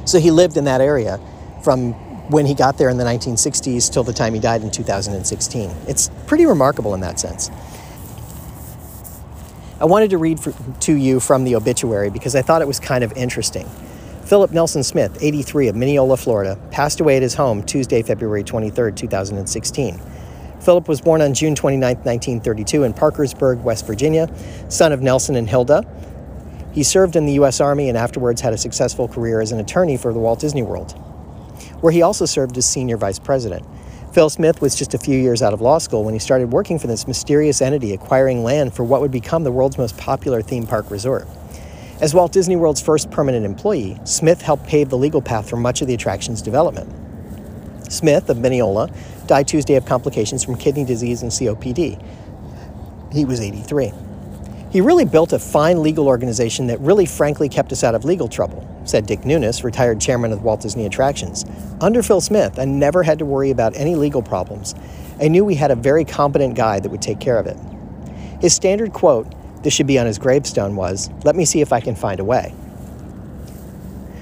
So 0.05 0.19
he 0.19 0.31
lived 0.31 0.57
in 0.57 0.65
that 0.65 0.81
area 0.81 1.21
from 1.63 1.93
when 2.31 2.47
he 2.47 2.55
got 2.55 2.79
there 2.79 2.89
in 2.89 2.97
the 2.97 3.05
1960s 3.05 3.91
till 3.93 4.05
the 4.05 4.13
time 4.13 4.35
he 4.35 4.41
died 4.41 4.63
in 4.63 4.71
2016. 4.71 5.71
It's 5.87 6.11
pretty 6.27 6.47
remarkable 6.47 6.95
in 6.95 7.01
that 7.01 7.19
sense. 7.19 7.51
I 9.81 9.85
wanted 9.85 10.11
to 10.11 10.19
read 10.19 10.41
for, 10.41 10.53
to 10.81 10.95
you 10.95 11.21
from 11.21 11.45
the 11.45 11.55
obituary 11.55 12.11
because 12.11 12.35
I 12.35 12.43
thought 12.43 12.63
it 12.63 12.69
was 12.69 12.81
kind 12.81 13.05
of 13.05 13.13
interesting. 13.13 13.69
Philip 14.25 14.51
Nelson 14.51 14.83
Smith, 14.83 15.17
83, 15.23 15.69
of 15.69 15.77
Minneola, 15.77 16.19
Florida, 16.19 16.59
passed 16.73 16.99
away 16.99 17.17
at 17.17 17.23
his 17.23 17.35
home 17.35 17.63
Tuesday, 17.63 18.03
February 18.03 18.43
23, 18.43 18.93
2016. 18.93 20.01
Philip 20.61 20.89
was 20.89 21.01
born 21.01 21.23
on 21.23 21.33
June 21.33 21.55
29, 21.55 21.97
1932, 21.97 22.83
in 22.83 22.93
Parkersburg, 22.93 23.63
West 23.63 23.87
Virginia, 23.87 24.29
son 24.69 24.93
of 24.93 25.01
Nelson 25.01 25.37
and 25.37 25.49
Hilda. 25.49 25.87
He 26.73 26.83
served 26.83 27.15
in 27.15 27.27
the 27.27 27.35
U.S. 27.35 27.61
Army 27.61 27.89
and 27.89 27.97
afterwards 27.97 28.41
had 28.41 28.53
a 28.53 28.59
successful 28.59 29.07
career 29.07 29.41
as 29.41 29.53
an 29.53 29.61
attorney 29.61 29.97
for 29.97 30.13
the 30.13 30.19
Walt 30.19 30.41
Disney 30.41 30.63
World, 30.63 30.93
where 31.81 31.93
he 31.93 32.03
also 32.03 32.27
served 32.27 32.59
as 32.59 32.67
senior 32.67 32.97
vice 32.97 33.21
president. 33.21 33.65
Phil 34.13 34.31
Smith 34.31 34.63
was 34.63 34.75
just 34.75 34.95
a 34.95 34.99
few 34.99 35.19
years 35.19 35.43
out 35.43 35.53
of 35.53 35.61
law 35.61 35.77
school 35.77 36.03
when 36.03 36.15
he 36.15 36.19
started 36.19 36.51
working 36.51 36.79
for 36.79 36.87
this 36.87 37.07
mysterious 37.07 37.61
entity 37.61 37.93
acquiring 37.93 38.43
land 38.43 38.73
for 38.73 38.83
what 38.83 39.03
would 39.03 39.11
become 39.11 39.45
the 39.45 39.53
world's 39.53 39.77
most 39.77 39.99
popular 39.99 40.41
theme 40.41 40.67
park 40.67 40.91
resort. 40.91 41.29
As 42.01 42.15
Walt 42.15 42.33
Disney 42.33 42.57
World's 42.57 42.81
first 42.81 43.11
permanent 43.11 43.45
employee, 43.45 43.99
Smith 44.05 44.41
helped 44.41 44.67
pave 44.67 44.89
the 44.89 44.97
legal 44.97 45.21
path 45.21 45.51
for 45.51 45.57
much 45.57 45.83
of 45.83 45.89
the 45.89 45.95
attraction's 45.95 46.41
development. 46.41 46.91
Smith 47.93 48.31
of 48.31 48.39
Minneola 48.39 48.91
died 49.27 49.47
Tuesday 49.47 49.75
of 49.75 49.85
complications 49.85 50.43
from 50.43 50.57
kidney 50.57 50.85
disease 50.85 51.23
and 51.23 51.31
COPD. 51.31 52.03
He 53.13 53.25
was 53.27 53.41
83. 53.41 53.93
He 54.71 54.83
really 54.83 55.07
built 55.07 55.33
a 55.33 55.39
fine 55.39 55.83
legal 55.83 56.09
organization 56.09 56.67
that 56.67 56.79
really 56.81 57.07
frankly 57.07 57.49
kept 57.49 57.73
us 57.73 57.83
out 57.83 57.95
of 57.95 58.05
legal 58.05 58.29
trouble, 58.29 58.69
said 58.85 59.07
Dick 59.07 59.21
Nunis, 59.21 59.65
retired 59.65 59.99
chairman 59.99 60.31
of 60.31 60.43
Walt 60.43 60.61
Disney 60.61 60.85
Attractions. 60.85 61.47
Under 61.81 62.03
Phil 62.03 62.21
Smith, 62.21 62.59
I 62.59 62.67
never 62.67 63.03
had 63.03 63.19
to 63.21 63.25
worry 63.25 63.51
about 63.51 63.75
any 63.77 63.95
legal 63.95 64.21
problems. 64.21 64.75
I 65.21 65.29
knew 65.29 65.43
we 65.43 65.55
had 65.55 65.71
a 65.71 65.75
very 65.75 66.05
competent 66.05 66.55
guy 66.55 66.81
that 66.81 66.91
would 66.91 67.01
take 67.01 67.19
care 67.19 67.39
of 67.39 67.47
it. 67.47 67.57
His 68.43 68.53
standard 68.55 68.93
quote, 68.93 69.33
this 69.63 69.73
should 69.73 69.87
be 69.87 69.99
on 69.99 70.07
his 70.07 70.19
gravestone, 70.19 70.77
was, 70.77 71.11
Let 71.25 71.35
me 71.35 71.47
see 71.47 71.63
if 71.63 71.73
I 71.73 71.81
can 71.81 71.97
find 71.97 72.21
a 72.21 72.25
way. 72.25 72.55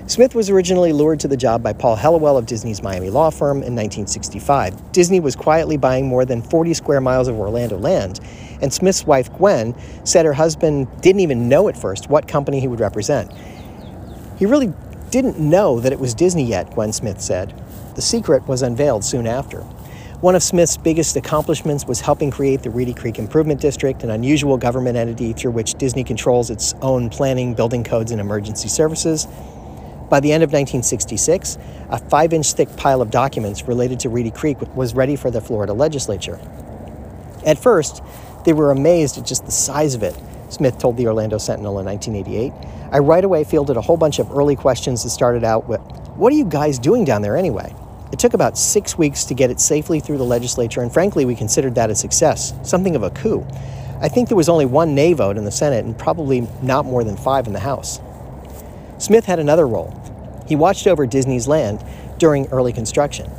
Smith 0.09 0.37
was 0.37 0.49
originally 0.49 0.93
lured 0.93 1.19
to 1.19 1.27
the 1.27 1.37
job 1.37 1.65
by 1.65 1.73
Paul 1.73 1.97
Helliwell 1.97 2.39
of 2.39 2.47
Disney's 2.47 2.81
Miami 2.81 3.11
law 3.11 3.29
firm 3.29 3.57
in 3.57 3.75
1965. 3.75 4.93
Disney 4.93 5.19
was 5.19 5.35
quietly 5.35 5.77
buying 5.77 6.07
more 6.07 6.25
than 6.25 6.43
40 6.43 6.75
square 6.75 7.01
miles 7.01 7.27
of 7.27 7.37
Orlando 7.37 7.77
land, 7.77 8.21
and 8.63 8.73
Smith's 8.73 9.05
wife, 9.05 9.33
Gwen, 9.33 9.75
said 10.05 10.25
her 10.25 10.33
husband 10.33 10.87
didn't 11.01 11.23
even 11.23 11.49
know 11.49 11.67
at 11.69 11.77
first 11.77 12.09
what 12.09 12.29
company 12.29 12.61
he 12.61 12.69
would 12.69 12.79
represent. 12.79 13.33
He 14.39 14.47
really 14.47 14.73
didn't 15.11 15.41
know 15.41 15.81
that 15.81 15.93
it 15.93 15.99
was 15.99 16.15
Disney 16.15 16.45
yet, 16.45 16.73
Gwen 16.73 16.93
Smith 16.93 17.21
said. 17.21 17.61
The 17.97 18.03
secret 18.03 18.47
was 18.47 18.63
unveiled 18.63 19.05
soon 19.05 19.27
after. 19.27 19.63
One 20.21 20.37
of 20.37 20.43
Smith's 20.45 20.77
biggest 20.77 21.17
accomplishments 21.17 21.85
was 21.85 22.01
helping 22.01 22.31
create 22.31 22.63
the 22.63 22.71
Reedy 22.71 22.95
Creek 22.95 23.19
Improvement 23.19 23.61
District, 23.61 24.05
an 24.05 24.11
unusual 24.11 24.57
government 24.57 24.97
entity 24.97 25.33
through 25.33 25.51
which 25.51 25.75
Disney 25.75 26.05
controls 26.05 26.49
its 26.49 26.75
own 26.81 27.11
planning, 27.11 27.55
building 27.55 27.83
codes, 27.83 28.13
and 28.13 28.21
emergency 28.21 28.69
services. 28.69 29.27
By 30.09 30.21
the 30.21 30.33
end 30.33 30.45
of 30.45 30.51
1966, 30.51 31.59
a 31.91 31.99
five 31.99 32.33
inch 32.33 32.53
thick 32.53 32.75
pile 32.77 33.03
of 33.03 33.11
documents 33.11 33.67
related 33.67 34.01
to 34.01 34.09
Reedy 34.09 34.31
Creek 34.31 34.57
was 34.77 34.95
ready 34.95 35.17
for 35.17 35.31
the 35.31 35.41
Florida 35.41 35.73
legislature. 35.73 36.41
At 37.45 37.59
first, 37.59 38.03
they 38.45 38.53
were 38.53 38.71
amazed 38.71 39.19
at 39.19 39.27
just 39.27 39.45
the 39.45 39.53
size 39.53 39.95
of 39.95 40.03
it, 40.05 40.17
Smith 40.49 40.79
told 40.79 40.97
the 40.97 41.09
Orlando 41.09 41.39
Sentinel 41.39 41.81
in 41.81 41.87
1988. 41.87 42.53
I 42.93 42.99
right 42.99 43.25
away 43.25 43.43
fielded 43.43 43.77
a 43.77 43.81
whole 43.81 43.97
bunch 43.97 44.21
of 44.21 44.31
early 44.31 44.55
questions 44.55 45.03
that 45.03 45.11
started 45.11 45.43
out 45.43 45.69
with, 45.69 45.81
What 46.17 46.33
are 46.33 46.37
you 46.37 46.45
guys 46.45 46.79
doing 46.79 47.05
down 47.05 47.23
there 47.23 47.37
anyway? 47.37 47.75
It 48.13 48.21
took 48.21 48.35
about 48.35 48.57
six 48.57 48.97
weeks 48.97 49.25
to 49.25 49.35
get 49.35 49.51
it 49.51 49.59
safely 49.59 49.99
through 49.99 50.19
the 50.19 50.25
legislature, 50.25 50.83
and 50.83 50.93
frankly, 50.93 51.25
we 51.25 51.35
considered 51.35 51.75
that 51.75 51.91
a 51.91 51.97
success, 51.97 52.55
something 52.63 52.95
of 52.95 53.03
a 53.03 53.11
coup. 53.11 53.45
I 54.01 54.09
think 54.09 54.29
there 54.29 54.37
was 54.37 54.49
only 54.49 54.67
one 54.67 54.95
nay 54.95 55.13
vote 55.15 55.37
in 55.37 55.45
the 55.45 55.51
Senate 55.51 55.85
and 55.85 55.99
probably 55.99 56.47
not 56.63 56.85
more 56.85 57.03
than 57.03 57.17
five 57.17 57.49
in 57.49 57.53
the 57.53 57.59
House. 57.59 58.01
Smith 58.99 59.27
had 59.27 59.39
another 59.39 59.67
role. 59.67 59.95
He 60.49 60.57
watched 60.57 60.87
over 60.87 61.07
Disney's 61.07 61.49
land 61.49 61.85
during 62.19 62.47
early 62.49 62.73
construction. 62.73 63.31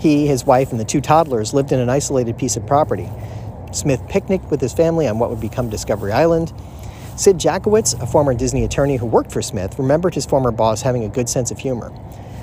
He, 0.00 0.26
his 0.26 0.44
wife, 0.44 0.70
and 0.70 0.80
the 0.80 0.84
two 0.84 1.00
toddlers 1.00 1.54
lived 1.54 1.72
in 1.72 1.80
an 1.80 1.88
isolated 1.88 2.36
piece 2.36 2.56
of 2.56 2.66
property. 2.66 3.08
Smith 3.72 4.06
picnicked 4.08 4.50
with 4.50 4.60
his 4.60 4.72
family 4.72 5.08
on 5.08 5.18
what 5.18 5.30
would 5.30 5.40
become 5.40 5.70
Discovery 5.70 6.12
Island. 6.12 6.52
Sid 7.16 7.38
Jackowitz, 7.38 8.00
a 8.02 8.06
former 8.06 8.34
Disney 8.34 8.64
attorney 8.64 8.96
who 8.96 9.06
worked 9.06 9.32
for 9.32 9.42
Smith, 9.42 9.78
remembered 9.78 10.14
his 10.14 10.26
former 10.26 10.50
boss 10.50 10.82
having 10.82 11.04
a 11.04 11.08
good 11.08 11.28
sense 11.28 11.50
of 11.50 11.58
humor. 11.58 11.92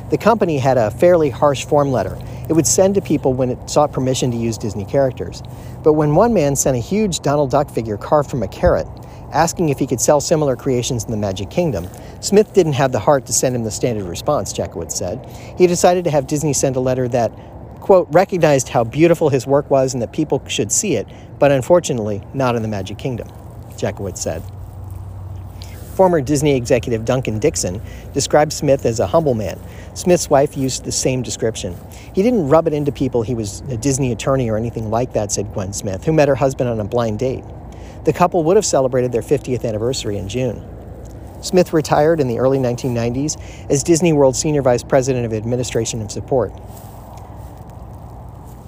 The 0.09 0.17
company 0.17 0.57
had 0.57 0.77
a 0.77 0.91
fairly 0.91 1.29
harsh 1.29 1.65
form 1.65 1.91
letter 1.91 2.17
it 2.51 2.53
would 2.53 2.67
send 2.67 2.95
to 2.95 3.01
people 3.01 3.33
when 3.33 3.49
it 3.49 3.69
sought 3.69 3.93
permission 3.93 4.29
to 4.31 4.35
use 4.35 4.57
Disney 4.57 4.83
characters. 4.83 5.41
But 5.83 5.93
when 5.93 6.15
one 6.15 6.33
man 6.33 6.57
sent 6.57 6.75
a 6.75 6.81
huge 6.81 7.21
Donald 7.21 7.49
Duck 7.49 7.69
figure 7.69 7.95
carved 7.95 8.29
from 8.29 8.43
a 8.43 8.47
carrot, 8.49 8.87
asking 9.31 9.69
if 9.69 9.79
he 9.79 9.87
could 9.87 10.01
sell 10.01 10.21
similar 10.21 10.55
creations 10.55 11.03
in 11.03 11.11
the 11.11 11.17
Magic 11.17 11.49
Kingdom, 11.49 11.87
Smith 12.19 12.53
didn't 12.53 12.73
have 12.73 12.91
the 12.91 12.99
heart 12.99 13.25
to 13.25 13.33
send 13.33 13.55
him 13.55 13.63
the 13.63 13.71
standard 13.71 14.05
response, 14.05 14.53
Jackowitz 14.53 14.93
said. 14.93 15.25
He 15.57 15.67
decided 15.67 16.03
to 16.05 16.11
have 16.11 16.27
Disney 16.27 16.53
send 16.53 16.75
a 16.75 16.79
letter 16.79 17.07
that, 17.09 17.31
quote, 17.79 18.07
recognized 18.11 18.69
how 18.69 18.83
beautiful 18.83 19.29
his 19.29 19.47
work 19.47 19.69
was 19.69 19.93
and 19.93 20.01
that 20.01 20.11
people 20.11 20.43
should 20.47 20.71
see 20.71 20.95
it, 20.95 21.07
but 21.39 21.51
unfortunately 21.51 22.21
not 22.33 22.55
in 22.55 22.61
the 22.61 22.67
Magic 22.67 22.97
Kingdom, 22.97 23.27
Jackowitz 23.77 24.17
said. 24.17 24.43
Former 25.95 26.21
Disney 26.21 26.55
executive 26.55 27.05
Duncan 27.05 27.37
Dickson 27.37 27.81
described 28.13 28.53
Smith 28.53 28.85
as 28.85 28.99
a 28.99 29.07
humble 29.07 29.33
man. 29.33 29.59
Smith's 29.93 30.29
wife 30.29 30.55
used 30.55 30.85
the 30.85 30.91
same 30.91 31.21
description. 31.21 31.75
He 32.15 32.23
didn't 32.23 32.47
rub 32.47 32.65
it 32.65 32.73
into 32.73 32.91
people 32.91 33.23
he 33.23 33.35
was 33.35 33.59
a 33.69 33.77
Disney 33.77 34.11
attorney 34.11 34.49
or 34.49 34.57
anything 34.57 34.89
like 34.89 35.13
that, 35.13 35.31
said 35.31 35.53
Gwen 35.53 35.73
Smith, 35.73 36.05
who 36.05 36.13
met 36.13 36.27
her 36.27 36.35
husband 36.35 36.69
on 36.69 36.79
a 36.79 36.85
blind 36.85 37.19
date. 37.19 37.43
The 38.03 38.13
couple 38.13 38.43
would 38.43 38.55
have 38.55 38.65
celebrated 38.65 39.11
their 39.11 39.21
50th 39.21 39.63
anniversary 39.63 40.17
in 40.17 40.27
June. 40.27 40.67
Smith 41.41 41.73
retired 41.73 42.19
in 42.19 42.27
the 42.27 42.39
early 42.39 42.57
1990s 42.57 43.69
as 43.69 43.83
Disney 43.83 44.13
World 44.13 44.35
Senior 44.35 44.61
Vice 44.61 44.83
President 44.83 45.25
of 45.25 45.33
Administration 45.33 46.01
and 46.01 46.11
Support. 46.11 46.53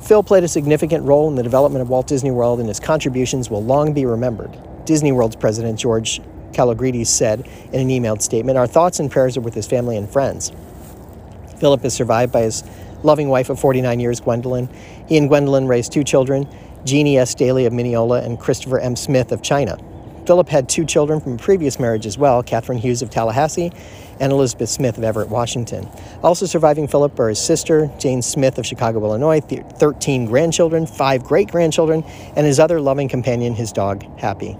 Phil 0.01 0.21
played 0.21 0.43
a 0.43 0.47
significant 0.47 1.05
role 1.05 1.29
in 1.29 1.35
the 1.35 1.43
development 1.43 1.81
of 1.81 1.89
Walt 1.89 2.07
Disney 2.07 2.31
World, 2.31 2.59
and 2.59 2.67
his 2.67 2.79
contributions 2.79 3.49
will 3.49 3.63
long 3.63 3.93
be 3.93 4.05
remembered. 4.05 4.57
Disney 4.85 5.11
World's 5.11 5.35
president, 5.35 5.79
George 5.79 6.19
Kalogridis, 6.51 7.07
said 7.07 7.47
in 7.71 7.79
an 7.79 7.87
emailed 7.87 8.21
statement 8.21 8.57
Our 8.57 8.67
thoughts 8.67 8.99
and 8.99 9.09
prayers 9.09 9.37
are 9.37 9.41
with 9.41 9.53
his 9.53 9.65
family 9.65 9.95
and 9.95 10.09
friends. 10.09 10.51
Philip 11.59 11.85
is 11.85 11.93
survived 11.93 12.33
by 12.33 12.41
his 12.41 12.63
loving 13.03 13.29
wife 13.29 13.49
of 13.49 13.59
49 13.59 13.99
years, 13.99 14.19
Gwendolyn. 14.19 14.67
He 15.07 15.17
and 15.17 15.29
Gwendolyn 15.29 15.67
raised 15.67 15.93
two 15.93 16.03
children, 16.03 16.47
Jeannie 16.85 17.17
S. 17.17 17.33
Daly 17.35 17.65
of 17.65 17.73
Minneola 17.73 18.23
and 18.25 18.39
Christopher 18.39 18.79
M. 18.79 18.95
Smith 18.95 19.31
of 19.31 19.41
China. 19.41 19.77
Philip 20.25 20.47
had 20.49 20.69
two 20.69 20.85
children 20.85 21.19
from 21.19 21.33
a 21.33 21.37
previous 21.37 21.79
marriage 21.79 22.05
as 22.05 22.17
well, 22.17 22.43
Catherine 22.43 22.77
Hughes 22.77 23.01
of 23.01 23.09
Tallahassee 23.09 23.71
and 24.19 24.31
Elizabeth 24.31 24.69
Smith 24.69 24.97
of 24.97 25.03
Everett, 25.03 25.29
Washington. 25.29 25.89
Also 26.21 26.45
surviving 26.45 26.87
Philip 26.87 27.19
are 27.19 27.29
his 27.29 27.39
sister, 27.39 27.91
Jane 27.99 28.21
Smith 28.21 28.57
of 28.57 28.65
Chicago, 28.65 29.03
Illinois, 29.03 29.41
13 29.41 30.25
grandchildren, 30.25 30.85
five 30.85 31.23
great 31.23 31.49
grandchildren, 31.49 32.03
and 32.35 32.45
his 32.45 32.59
other 32.59 32.79
loving 32.79 33.09
companion, 33.09 33.53
his 33.53 33.71
dog, 33.71 34.03
Happy. 34.17 34.57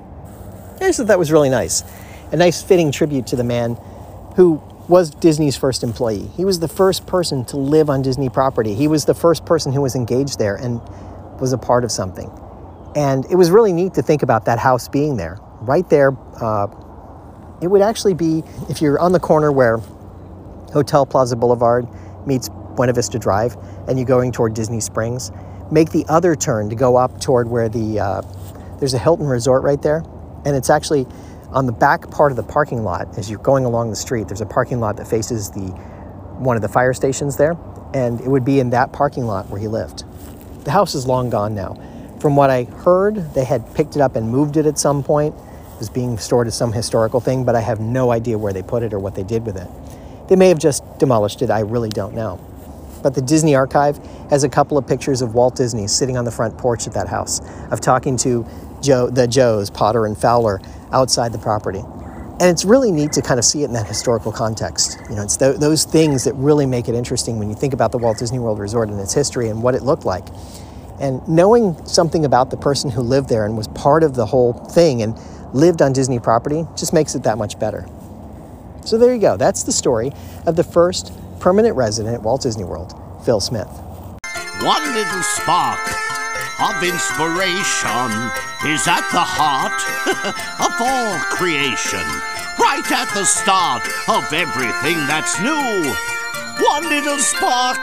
I 0.76 0.88
just 0.88 1.00
thought 1.00 1.08
that 1.08 1.20
was 1.20 1.32
really 1.32 1.50
nice. 1.50 1.84
A 2.32 2.36
nice 2.36 2.62
fitting 2.62 2.92
tribute 2.92 3.28
to 3.28 3.36
the 3.36 3.44
man 3.44 3.76
who 4.36 4.62
was 4.90 5.12
Disney's 5.12 5.56
first 5.56 5.84
employee. 5.84 6.28
He 6.36 6.44
was 6.44 6.60
the 6.60 6.68
first 6.68 7.06
person 7.08 7.46
to 7.46 7.58
live 7.58 7.90
on 7.90 8.02
Disney 8.02 8.28
property. 8.28 8.74
He 8.74 8.90
was 8.90 9.06
the 9.06 9.14
first 9.14 9.46
person 9.46 9.72
who 9.72 9.82
was 9.82 9.96
engaged 9.96 10.40
there 10.40 10.56
and 10.56 10.82
was 11.40 11.54
a 11.54 11.58
part 11.58 11.84
of 11.84 11.92
something. 11.92 12.32
And 12.96 13.26
it 13.26 13.36
was 13.36 13.50
really 13.50 13.74
neat 13.74 13.94
to 13.96 14.02
think 14.02 14.24
about 14.24 14.46
that 14.46 14.60
house 14.60 14.88
being 14.88 15.18
there. 15.18 15.40
Right 15.62 15.90
there, 15.90 16.16
uh, 16.42 16.68
it 17.62 17.68
would 17.68 17.82
actually 17.82 18.14
be, 18.14 18.44
if 18.70 18.82
you're 18.82 19.00
on 19.00 19.12
the 19.12 19.20
corner 19.20 19.52
where 19.52 19.78
Hotel 20.74 21.06
Plaza 21.06 21.36
Boulevard 21.36 21.88
meets 22.28 22.50
Buena 22.76 22.94
Vista 22.94 23.18
Drive 23.18 23.56
and 23.88 23.98
you're 23.98 24.08
going 24.08 24.32
toward 24.32 24.54
Disney 24.54 24.80
Springs, 24.80 25.32
make 25.72 25.92
the 25.92 26.06
other 26.10 26.36
turn 26.36 26.70
to 26.70 26.76
go 26.76 26.98
up 26.98 27.20
toward 27.20 27.48
where 27.48 27.70
the, 27.70 28.00
uh, 28.00 28.22
there's 28.80 28.94
a 28.94 29.00
Hilton 29.00 29.28
Resort 29.28 29.64
right 29.64 29.82
there. 29.82 30.04
And 30.46 30.56
it's 30.56 30.70
actually 30.70 31.08
on 31.52 31.66
the 31.66 31.72
back 31.72 32.10
part 32.10 32.32
of 32.32 32.36
the 32.36 32.44
parking 32.44 32.84
lot, 32.84 33.18
as 33.18 33.30
you're 33.30 33.40
going 33.40 33.66
along 33.66 33.90
the 33.90 33.96
street, 33.96 34.28
there's 34.28 34.42
a 34.42 34.46
parking 34.46 34.80
lot 34.80 34.98
that 34.98 35.08
faces 35.08 35.52
the 35.52 35.70
one 36.40 36.56
of 36.56 36.62
the 36.62 36.68
fire 36.68 36.94
stations 36.94 37.38
there, 37.38 37.56
and 37.94 38.20
it 38.20 38.28
would 38.28 38.44
be 38.44 38.60
in 38.60 38.72
that 38.72 38.92
parking 38.92 39.26
lot 39.26 39.48
where 39.50 39.62
he 39.62 39.68
lived. 39.68 40.04
The 40.64 40.72
house 40.72 40.96
is 40.96 41.06
long 41.06 41.30
gone 41.30 41.54
now. 41.54 41.78
From 42.20 42.36
what 42.36 42.50
I 42.50 42.64
heard, 42.64 43.34
they 43.34 43.44
had 43.44 43.76
picked 43.76 43.96
it 43.98 44.02
up 44.02 44.16
and 44.16 44.30
moved 44.30 44.56
it 44.56 44.66
at 44.66 44.80
some 44.80 45.04
point. 45.04 45.36
It 45.36 45.80
was 45.80 45.90
being 45.90 46.18
stored 46.18 46.48
as 46.48 46.56
some 46.56 46.72
historical 46.72 47.20
thing, 47.20 47.44
but 47.44 47.56
I 47.56 47.60
have 47.60 47.82
no 47.82 48.12
idea 48.12 48.38
where 48.38 48.54
they 48.54 48.64
put 48.64 48.82
it 48.82 48.94
or 48.94 49.00
what 49.00 49.16
they 49.16 49.24
did 49.24 49.46
with 49.46 49.58
it. 49.58 49.68
They 50.30 50.38
may 50.38 50.48
have 50.48 50.60
just 50.60 50.84
demolished 51.00 51.42
it, 51.42 51.50
I 51.50 51.60
really 51.60 51.90
don't 51.90 52.16
know. 52.16 52.40
But 53.02 53.14
the 53.14 53.22
Disney 53.22 53.56
Archive 53.56 53.98
has 54.30 54.46
a 54.46 54.50
couple 54.50 54.78
of 54.78 54.88
pictures 54.88 55.22
of 55.22 55.36
Walt 55.36 55.56
Disney 55.58 55.88
sitting 55.88 56.16
on 56.16 56.24
the 56.24 56.32
front 56.32 56.58
porch 56.58 56.88
of 56.88 56.94
that 56.94 57.10
house, 57.10 57.42
of 57.70 57.82
talking 57.82 58.16
to 58.18 58.46
Joe, 58.82 59.10
the 59.10 59.28
Joes, 59.28 59.70
Potter 59.70 60.06
and 60.06 60.18
Fowler, 60.18 60.62
outside 60.94 61.34
the 61.34 61.40
property. 61.40 61.84
And 62.40 62.50
it's 62.50 62.66
really 62.66 62.92
neat 62.92 63.12
to 63.14 63.22
kind 63.22 63.40
of 63.40 63.46
see 63.46 63.62
it 63.62 63.66
in 63.66 63.74
that 63.74 63.88
historical 63.88 64.32
context. 64.32 64.98
You 65.10 65.16
know, 65.16 65.24
it's 65.24 65.38
th- 65.38 65.58
those 65.58 65.86
things 65.86 66.24
that 66.24 66.34
really 66.34 66.66
make 66.66 66.90
it 66.90 66.96
interesting 66.96 67.38
when 67.38 67.50
you 67.50 67.56
think 67.56 67.74
about 67.74 67.92
the 67.92 68.00
Walt 68.00 68.18
Disney 68.18 68.40
World 68.40 68.60
Resort 68.60 68.90
and 68.90 69.00
its 69.00 69.14
history 69.14 69.50
and 69.50 69.62
what 69.62 69.76
it 69.76 69.84
looked 69.84 70.04
like. 70.04 70.26
And 71.00 71.26
knowing 71.28 71.86
something 71.86 72.26
about 72.26 72.50
the 72.50 72.58
person 72.58 72.90
who 72.90 73.02
lived 73.02 73.30
there 73.30 73.46
and 73.46 73.56
was 73.56 73.68
part 73.70 74.04
of 74.04 74.16
the 74.16 74.26
whole 74.26 74.54
thing 74.54 75.04
and 75.04 75.18
lived 75.54 75.82
on 75.82 75.94
Disney 75.94 76.20
property 76.20 76.66
just 76.76 76.92
makes 76.92 77.14
it 77.14 77.24
that 77.24 77.38
much 77.38 77.60
better. 77.60 77.86
So 78.84 78.98
there 78.98 79.14
you 79.14 79.22
go. 79.22 79.38
That's 79.38 79.64
the 79.64 79.72
story 79.72 80.12
of 80.46 80.56
the 80.56 80.64
first 80.64 81.14
permanent 81.40 81.76
resident 81.76 82.16
at 82.16 82.24
Walt 82.24 82.42
Disney 82.42 82.64
World, 82.64 83.00
Phil 83.24 83.40
Smith. 83.40 83.70
One 84.62 84.84
little 84.94 85.24
spark 85.24 85.80
of 86.60 86.84
inspiration 86.84 88.12
is 88.70 88.88
at 88.88 89.06
the 89.12 89.26
heart 89.26 89.74
of 90.62 90.74
all 90.80 91.18
creation, 91.34 92.06
right 92.60 92.86
at 92.92 93.10
the 93.14 93.26
start 93.26 93.84
of 94.08 94.32
everything 94.32 94.98
that's 95.08 95.40
new. 95.40 95.94
One 96.64 96.90
little 96.90 97.18
spark 97.18 97.80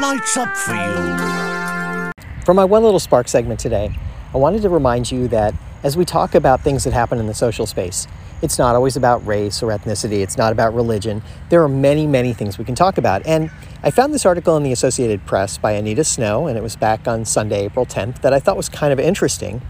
lights 0.00 0.36
up 0.36 0.56
for 0.56 0.74
you. 0.74 2.12
For 2.44 2.54
my 2.54 2.64
One 2.64 2.82
Little 2.82 3.00
Spark 3.00 3.28
segment 3.28 3.60
today, 3.60 3.96
I 4.34 4.38
wanted 4.38 4.62
to 4.62 4.68
remind 4.68 5.10
you 5.10 5.28
that 5.28 5.54
as 5.82 5.96
we 5.96 6.04
talk 6.04 6.34
about 6.34 6.60
things 6.60 6.84
that 6.84 6.92
happen 6.92 7.18
in 7.18 7.26
the 7.26 7.34
social 7.34 7.66
space, 7.66 8.06
it's 8.42 8.58
not 8.58 8.74
always 8.74 8.96
about 8.96 9.24
race 9.26 9.62
or 9.62 9.68
ethnicity, 9.68 10.20
it's 10.20 10.36
not 10.36 10.52
about 10.52 10.74
religion. 10.74 11.22
There 11.48 11.62
are 11.62 11.68
many, 11.68 12.06
many 12.06 12.32
things 12.32 12.58
we 12.58 12.64
can 12.64 12.74
talk 12.74 12.98
about. 12.98 13.24
And 13.26 13.50
I 13.82 13.90
found 13.90 14.12
this 14.12 14.26
article 14.26 14.56
in 14.56 14.64
the 14.64 14.72
Associated 14.72 15.24
Press 15.24 15.58
by 15.58 15.72
Anita 15.72 16.04
Snow, 16.04 16.48
and 16.48 16.58
it 16.58 16.62
was 16.62 16.76
back 16.76 17.06
on 17.06 17.24
Sunday, 17.24 17.64
April 17.64 17.86
10th, 17.86 18.20
that 18.22 18.34
I 18.34 18.40
thought 18.40 18.56
was 18.56 18.68
kind 18.68 18.92
of 18.92 19.00
interesting. 19.00 19.62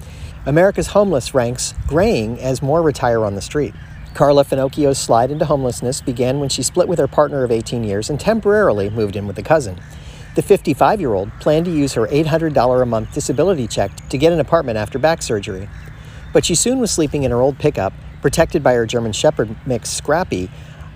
America's 0.46 0.88
homeless 0.88 1.34
ranks 1.34 1.74
graying 1.86 2.40
as 2.40 2.62
more 2.62 2.82
retire 2.82 3.24
on 3.24 3.34
the 3.34 3.42
street. 3.42 3.74
Carla 4.14 4.44
Finocchio's 4.44 4.98
slide 4.98 5.30
into 5.30 5.44
homelessness 5.44 6.00
began 6.00 6.40
when 6.40 6.48
she 6.48 6.62
split 6.62 6.88
with 6.88 6.98
her 6.98 7.06
partner 7.06 7.44
of 7.44 7.50
18 7.50 7.84
years 7.84 8.10
and 8.10 8.18
temporarily 8.18 8.90
moved 8.90 9.16
in 9.16 9.26
with 9.26 9.38
a 9.38 9.42
cousin. 9.42 9.80
The 10.34 10.42
55 10.42 11.00
year 11.00 11.12
old 11.14 11.30
planned 11.40 11.66
to 11.66 11.70
use 11.70 11.92
her 11.94 12.06
$800 12.06 12.82
a 12.82 12.86
month 12.86 13.12
disability 13.12 13.68
check 13.68 14.08
to 14.08 14.18
get 14.18 14.32
an 14.32 14.40
apartment 14.40 14.78
after 14.78 14.98
back 14.98 15.22
surgery. 15.22 15.68
But 16.32 16.44
she 16.44 16.54
soon 16.54 16.78
was 16.78 16.90
sleeping 16.90 17.22
in 17.22 17.30
her 17.30 17.40
old 17.40 17.58
pickup, 17.58 17.92
protected 18.22 18.62
by 18.62 18.74
her 18.74 18.86
German 18.86 19.12
Shepherd 19.12 19.54
mix 19.66 19.90
Scrappy, 19.90 20.48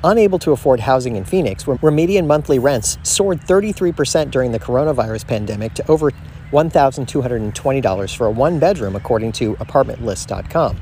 unable 0.02 0.38
to 0.38 0.52
afford 0.52 0.80
housing 0.80 1.16
in 1.16 1.24
Phoenix, 1.24 1.66
where 1.66 1.92
median 1.92 2.26
monthly 2.26 2.58
rents 2.58 2.96
soared 3.02 3.40
33% 3.40 4.30
during 4.30 4.52
the 4.52 4.60
coronavirus 4.60 5.26
pandemic 5.26 5.74
to 5.74 5.90
over 5.90 6.12
$1,220 6.52 8.16
for 8.16 8.26
a 8.26 8.30
one 8.30 8.58
bedroom, 8.58 8.96
according 8.96 9.32
to 9.32 9.54
apartmentlist.com. 9.56 10.80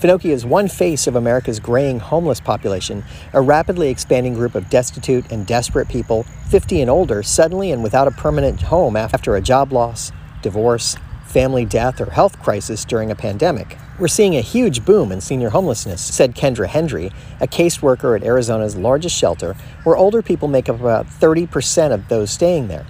Finocchio 0.00 0.30
is 0.30 0.44
one 0.44 0.68
face 0.68 1.06
of 1.06 1.16
America's 1.16 1.58
graying 1.58 1.98
homeless 1.98 2.38
population, 2.40 3.02
a 3.32 3.40
rapidly 3.40 3.88
expanding 3.88 4.34
group 4.34 4.54
of 4.54 4.68
destitute 4.68 5.30
and 5.32 5.46
desperate 5.46 5.88
people, 5.88 6.24
50 6.50 6.82
and 6.82 6.90
older, 6.90 7.22
suddenly 7.22 7.72
and 7.72 7.82
without 7.82 8.06
a 8.06 8.10
permanent 8.10 8.60
home 8.60 8.94
after 8.94 9.36
a 9.36 9.40
job 9.40 9.72
loss, 9.72 10.12
divorce, 10.42 10.96
family 11.24 11.64
death, 11.64 12.00
or 12.00 12.10
health 12.10 12.38
crisis 12.42 12.84
during 12.84 13.10
a 13.10 13.14
pandemic. 13.14 13.78
We're 13.98 14.08
seeing 14.08 14.36
a 14.36 14.42
huge 14.42 14.84
boom 14.84 15.10
in 15.10 15.22
senior 15.22 15.48
homelessness, 15.48 16.02
said 16.02 16.34
Kendra 16.34 16.66
Hendry, 16.66 17.10
a 17.40 17.46
caseworker 17.46 18.14
at 18.14 18.26
Arizona's 18.26 18.76
largest 18.76 19.16
shelter, 19.16 19.54
where 19.84 19.96
older 19.96 20.20
people 20.20 20.48
make 20.48 20.68
up 20.68 20.78
about 20.78 21.06
30% 21.06 21.92
of 21.92 22.06
those 22.08 22.30
staying 22.30 22.68
there. 22.68 22.84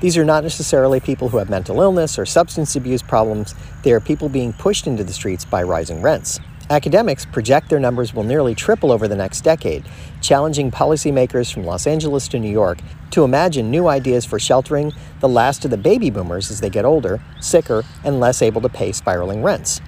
These 0.00 0.16
are 0.16 0.24
not 0.24 0.44
necessarily 0.44 0.98
people 0.98 1.28
who 1.28 1.36
have 1.36 1.50
mental 1.50 1.82
illness 1.82 2.18
or 2.18 2.24
substance 2.24 2.74
abuse 2.74 3.02
problems, 3.02 3.54
they 3.82 3.92
are 3.92 4.00
people 4.00 4.30
being 4.30 4.54
pushed 4.54 4.86
into 4.86 5.04
the 5.04 5.12
streets 5.12 5.44
by 5.44 5.62
rising 5.62 6.00
rents. 6.00 6.40
Academics 6.70 7.26
project 7.26 7.68
their 7.68 7.78
numbers 7.78 8.14
will 8.14 8.24
nearly 8.24 8.54
triple 8.54 8.90
over 8.90 9.06
the 9.06 9.14
next 9.14 9.42
decade, 9.42 9.84
challenging 10.22 10.70
policymakers 10.70 11.52
from 11.52 11.64
Los 11.64 11.86
Angeles 11.86 12.28
to 12.28 12.38
New 12.38 12.50
York 12.50 12.78
to 13.10 13.24
imagine 13.24 13.70
new 13.70 13.88
ideas 13.88 14.24
for 14.24 14.38
sheltering 14.38 14.94
the 15.20 15.28
last 15.28 15.66
of 15.66 15.70
the 15.70 15.76
baby 15.76 16.08
boomers 16.08 16.50
as 16.50 16.60
they 16.60 16.70
get 16.70 16.86
older, 16.86 17.20
sicker, 17.42 17.84
and 18.04 18.20
less 18.20 18.40
able 18.40 18.62
to 18.62 18.70
pay 18.70 18.90
spiraling 18.90 19.42
rents. 19.42 19.82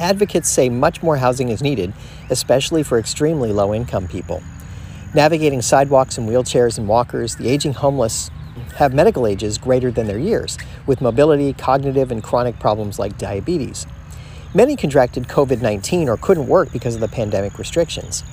Advocates 0.00 0.48
say 0.48 0.70
much 0.70 1.02
more 1.02 1.18
housing 1.18 1.50
is 1.50 1.62
needed, 1.62 1.92
especially 2.30 2.82
for 2.82 2.98
extremely 2.98 3.52
low 3.52 3.74
income 3.74 4.08
people. 4.08 4.42
Navigating 5.14 5.60
sidewalks 5.60 6.16
and 6.16 6.26
wheelchairs 6.26 6.78
and 6.78 6.88
walkers, 6.88 7.36
the 7.36 7.48
aging 7.48 7.74
homeless 7.74 8.30
have 8.76 8.94
medical 8.94 9.26
ages 9.26 9.58
greater 9.58 9.90
than 9.90 10.06
their 10.06 10.18
years, 10.18 10.56
with 10.86 11.02
mobility, 11.02 11.52
cognitive, 11.52 12.10
and 12.10 12.22
chronic 12.22 12.58
problems 12.58 12.98
like 12.98 13.18
diabetes. 13.18 13.86
Many 14.54 14.74
contracted 14.74 15.28
COVID 15.28 15.60
19 15.60 16.08
or 16.08 16.16
couldn't 16.16 16.48
work 16.48 16.72
because 16.72 16.94
of 16.94 17.02
the 17.02 17.08
pandemic 17.08 17.58
restrictions. 17.58 18.24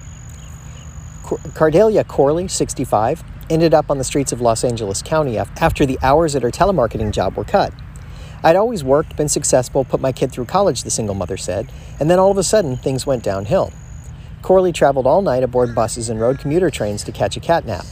Cardelia 1.54 2.08
Corley, 2.08 2.48
65, 2.48 3.24
ended 3.50 3.74
up 3.74 3.92
on 3.92 3.98
the 3.98 4.06
streets 4.06 4.32
of 4.32 4.40
Los 4.40 4.64
Angeles 4.64 5.02
County 5.02 5.38
after 5.38 5.86
the 5.86 6.00
hours 6.02 6.34
at 6.34 6.44
her 6.44 6.52
telemarketing 6.52 7.12
job 7.12 7.36
were 7.36 7.44
cut. 7.44 7.74
I'd 8.44 8.56
always 8.56 8.84
worked, 8.84 9.16
been 9.18 9.30
successful, 9.30 9.84
put 9.84 10.00
my 10.00 10.12
kid 10.12 10.32
through 10.32 10.46
college, 10.46 10.84
the 10.84 10.92
single 10.92 11.16
mother 11.16 11.38
said, 11.38 11.72
and 12.00 12.10
then 12.10 12.20
all 12.20 12.32
of 12.32 12.38
a 12.38 12.44
sudden 12.44 12.78
things 12.78 13.06
went 13.06 13.24
downhill. 13.24 13.72
Corley 14.42 14.72
traveled 14.72 15.08
all 15.08 15.22
night 15.22 15.44
aboard 15.44 15.74
buses 15.74 16.10
and 16.10 16.22
rode 16.22 16.40
commuter 16.40 16.70
trains 16.70 17.04
to 17.04 17.12
catch 17.12 17.36
a 17.36 17.40
cat 17.40 17.66
nap. 17.66 17.86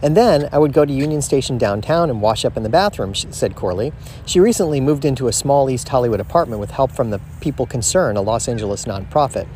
And 0.00 0.16
then 0.16 0.48
I 0.52 0.58
would 0.58 0.72
go 0.72 0.84
to 0.84 0.92
Union 0.92 1.22
Station 1.22 1.58
downtown 1.58 2.08
and 2.08 2.22
wash 2.22 2.44
up 2.44 2.56
in 2.56 2.62
the 2.62 2.68
bathroom, 2.68 3.14
said 3.14 3.56
Corley. 3.56 3.92
She 4.26 4.38
recently 4.38 4.80
moved 4.80 5.04
into 5.04 5.26
a 5.26 5.32
small 5.32 5.68
East 5.68 5.88
Hollywood 5.88 6.20
apartment 6.20 6.60
with 6.60 6.70
help 6.70 6.92
from 6.92 7.10
the 7.10 7.20
People 7.40 7.66
Concern, 7.66 8.16
a 8.16 8.20
Los 8.20 8.46
Angeles 8.46 8.84
nonprofit. 8.84 9.48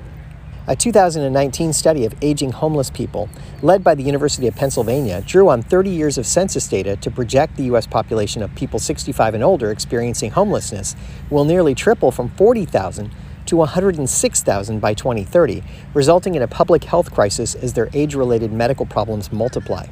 A 0.68 0.76
2019 0.76 1.72
study 1.72 2.04
of 2.04 2.14
aging 2.22 2.52
homeless 2.52 2.88
people, 2.88 3.28
led 3.62 3.82
by 3.82 3.96
the 3.96 4.04
University 4.04 4.46
of 4.46 4.54
Pennsylvania, 4.54 5.20
drew 5.22 5.48
on 5.48 5.60
30 5.60 5.90
years 5.90 6.18
of 6.18 6.24
census 6.24 6.68
data 6.68 6.94
to 6.98 7.10
project 7.10 7.56
the 7.56 7.64
U.S. 7.64 7.84
population 7.84 8.44
of 8.44 8.54
people 8.54 8.78
65 8.78 9.34
and 9.34 9.42
older 9.42 9.72
experiencing 9.72 10.30
homelessness 10.30 10.94
will 11.30 11.44
nearly 11.44 11.74
triple 11.74 12.12
from 12.12 12.28
40,000 12.28 13.10
to 13.46 13.56
106,000 13.56 14.78
by 14.78 14.94
2030, 14.94 15.64
resulting 15.94 16.36
in 16.36 16.42
a 16.42 16.46
public 16.46 16.84
health 16.84 17.12
crisis 17.12 17.56
as 17.56 17.72
their 17.72 17.88
age 17.92 18.14
related 18.14 18.52
medical 18.52 18.86
problems 18.86 19.32
multiply. 19.32 19.88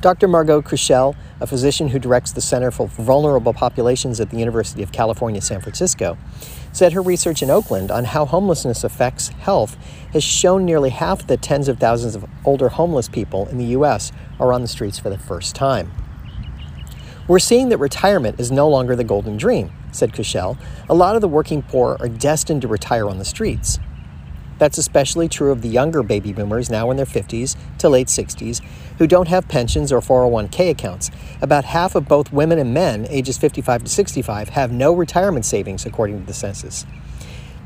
Dr. 0.00 0.28
Margot 0.28 0.62
Kushel, 0.62 1.16
a 1.40 1.48
physician 1.48 1.88
who 1.88 1.98
directs 1.98 2.30
the 2.30 2.40
Center 2.40 2.70
for 2.70 2.86
Vulnerable 2.86 3.52
Populations 3.52 4.20
at 4.20 4.30
the 4.30 4.38
University 4.38 4.84
of 4.84 4.92
California, 4.92 5.40
San 5.42 5.60
Francisco, 5.60 6.16
said 6.72 6.92
her 6.92 7.02
research 7.02 7.42
in 7.42 7.50
Oakland 7.50 7.90
on 7.90 8.04
how 8.04 8.24
homelessness 8.24 8.84
affects 8.84 9.28
health 9.28 9.76
has 10.12 10.22
shown 10.22 10.64
nearly 10.64 10.90
half 10.90 11.26
the 11.26 11.36
tens 11.36 11.68
of 11.68 11.78
thousands 11.78 12.14
of 12.14 12.24
older 12.44 12.68
homeless 12.68 13.08
people 13.08 13.46
in 13.48 13.58
the 13.58 13.66
U.S. 13.66 14.12
are 14.38 14.52
on 14.52 14.62
the 14.62 14.68
streets 14.68 14.98
for 14.98 15.10
the 15.10 15.18
first 15.18 15.54
time. 15.54 15.90
We're 17.28 17.38
seeing 17.38 17.68
that 17.68 17.78
retirement 17.78 18.40
is 18.40 18.50
no 18.50 18.68
longer 18.68 18.96
the 18.96 19.04
golden 19.04 19.36
dream, 19.36 19.70
said 19.92 20.12
Kushel. 20.12 20.58
A 20.88 20.94
lot 20.94 21.14
of 21.14 21.20
the 21.20 21.28
working 21.28 21.62
poor 21.62 21.96
are 22.00 22.08
destined 22.08 22.62
to 22.62 22.68
retire 22.68 23.08
on 23.08 23.18
the 23.18 23.24
streets. 23.24 23.78
That's 24.58 24.76
especially 24.76 25.26
true 25.26 25.52
of 25.52 25.62
the 25.62 25.68
younger 25.68 26.02
baby 26.02 26.34
boomers 26.34 26.68
now 26.68 26.90
in 26.90 26.98
their 26.98 27.06
50s 27.06 27.56
to 27.78 27.88
late 27.88 28.08
60s 28.08 28.62
who 28.98 29.06
don't 29.06 29.28
have 29.28 29.48
pensions 29.48 29.90
or 29.90 30.00
401k 30.00 30.70
accounts. 30.70 31.10
About 31.42 31.64
half 31.64 31.94
of 31.94 32.06
both 32.06 32.32
women 32.32 32.58
and 32.58 32.74
men 32.74 33.06
ages 33.08 33.38
55 33.38 33.84
to 33.84 33.90
65 33.90 34.50
have 34.50 34.72
no 34.72 34.92
retirement 34.92 35.46
savings, 35.46 35.86
according 35.86 36.20
to 36.20 36.26
the 36.26 36.34
census. 36.34 36.84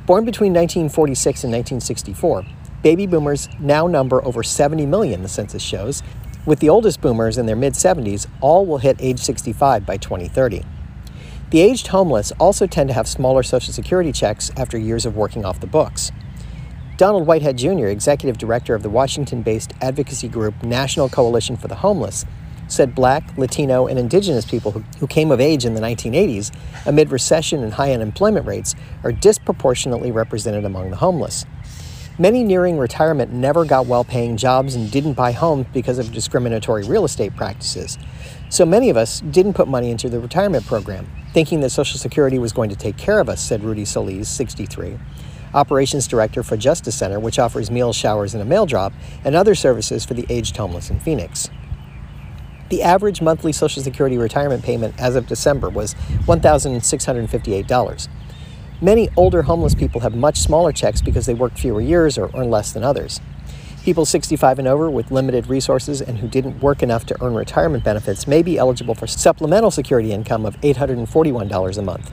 Born 0.06 0.24
between 0.24 0.52
1946 0.52 1.44
and 1.44 1.52
1964, 1.52 2.44
baby 2.82 3.06
boomers 3.06 3.48
now 3.58 3.88
number 3.88 4.24
over 4.24 4.44
70 4.44 4.86
million, 4.86 5.22
the 5.22 5.28
census 5.28 5.62
shows. 5.62 6.04
With 6.46 6.60
the 6.60 6.68
oldest 6.68 7.00
boomers 7.00 7.36
in 7.36 7.46
their 7.46 7.56
mid 7.56 7.72
70s, 7.72 8.28
all 8.40 8.64
will 8.64 8.78
hit 8.78 8.96
age 9.00 9.18
65 9.18 9.84
by 9.84 9.96
2030. 9.96 10.64
The 11.50 11.60
aged 11.60 11.88
homeless 11.88 12.32
also 12.38 12.66
tend 12.68 12.88
to 12.90 12.94
have 12.94 13.08
smaller 13.08 13.42
Social 13.42 13.72
Security 13.72 14.12
checks 14.12 14.52
after 14.56 14.78
years 14.78 15.04
of 15.04 15.16
working 15.16 15.44
off 15.44 15.60
the 15.60 15.66
books. 15.66 16.12
Donald 16.96 17.26
Whitehead 17.26 17.58
Jr., 17.58 17.86
executive 17.86 18.38
director 18.38 18.74
of 18.76 18.84
the 18.84 18.90
Washington 18.90 19.42
based 19.42 19.72
advocacy 19.80 20.28
group 20.28 20.62
National 20.62 21.08
Coalition 21.08 21.56
for 21.56 21.66
the 21.66 21.76
Homeless, 21.76 22.24
said 22.68 22.94
black, 22.94 23.36
Latino, 23.36 23.86
and 23.86 23.98
indigenous 23.98 24.44
people 24.44 24.72
who, 24.72 24.80
who 24.98 25.06
came 25.06 25.30
of 25.30 25.40
age 25.40 25.64
in 25.64 25.74
the 25.74 25.80
1980s 25.80 26.54
amid 26.86 27.10
recession 27.10 27.62
and 27.62 27.74
high 27.74 27.92
unemployment 27.92 28.46
rates 28.46 28.74
are 29.02 29.12
disproportionately 29.12 30.10
represented 30.10 30.64
among 30.64 30.90
the 30.90 30.96
homeless. 30.96 31.44
Many 32.18 32.44
nearing 32.44 32.78
retirement 32.78 33.32
never 33.32 33.64
got 33.64 33.86
well 33.86 34.04
paying 34.04 34.36
jobs 34.36 34.76
and 34.76 34.90
didn't 34.90 35.14
buy 35.14 35.32
homes 35.32 35.66
because 35.72 35.98
of 35.98 36.12
discriminatory 36.12 36.84
real 36.84 37.04
estate 37.04 37.34
practices. 37.34 37.98
So 38.50 38.64
many 38.64 38.88
of 38.88 38.96
us 38.96 39.20
didn't 39.20 39.54
put 39.54 39.66
money 39.66 39.90
into 39.90 40.08
the 40.08 40.20
retirement 40.20 40.64
program, 40.64 41.10
thinking 41.32 41.60
that 41.60 41.70
Social 41.70 41.98
Security 41.98 42.38
was 42.38 42.52
going 42.52 42.70
to 42.70 42.76
take 42.76 42.96
care 42.96 43.18
of 43.18 43.28
us, 43.28 43.42
said 43.42 43.64
Rudy 43.64 43.84
Solis, 43.84 44.28
63 44.28 44.96
operations 45.54 46.06
director 46.08 46.42
for 46.42 46.56
Justa 46.56 46.92
Center, 46.92 47.18
which 47.18 47.38
offers 47.38 47.70
meals, 47.70 47.96
showers, 47.96 48.34
and 48.34 48.42
a 48.42 48.46
mail 48.46 48.66
drop, 48.66 48.92
and 49.24 49.34
other 49.34 49.54
services 49.54 50.04
for 50.04 50.14
the 50.14 50.26
aged 50.28 50.56
homeless 50.56 50.90
in 50.90 51.00
Phoenix. 51.00 51.48
The 52.74 52.82
average 52.82 53.22
monthly 53.22 53.52
Social 53.52 53.84
Security 53.84 54.18
retirement 54.18 54.64
payment 54.64 54.96
as 54.98 55.14
of 55.14 55.28
December 55.28 55.68
was 55.68 55.94
$1,658. 56.26 58.08
Many 58.80 59.08
older 59.16 59.42
homeless 59.42 59.76
people 59.76 60.00
have 60.00 60.16
much 60.16 60.38
smaller 60.38 60.72
checks 60.72 61.00
because 61.00 61.26
they 61.26 61.34
work 61.34 61.56
fewer 61.56 61.80
years 61.80 62.18
or 62.18 62.32
earn 62.34 62.50
less 62.50 62.72
than 62.72 62.82
others. 62.82 63.20
People 63.84 64.04
65 64.04 64.58
and 64.58 64.66
over 64.66 64.90
with 64.90 65.12
limited 65.12 65.46
resources 65.46 66.02
and 66.02 66.18
who 66.18 66.26
didn't 66.26 66.60
work 66.60 66.82
enough 66.82 67.06
to 67.06 67.24
earn 67.24 67.34
retirement 67.34 67.84
benefits 67.84 68.26
may 68.26 68.42
be 68.42 68.58
eligible 68.58 68.96
for 68.96 69.06
supplemental 69.06 69.70
security 69.70 70.10
income 70.10 70.44
of 70.44 70.60
$841 70.62 71.78
a 71.78 71.82
month. 71.82 72.10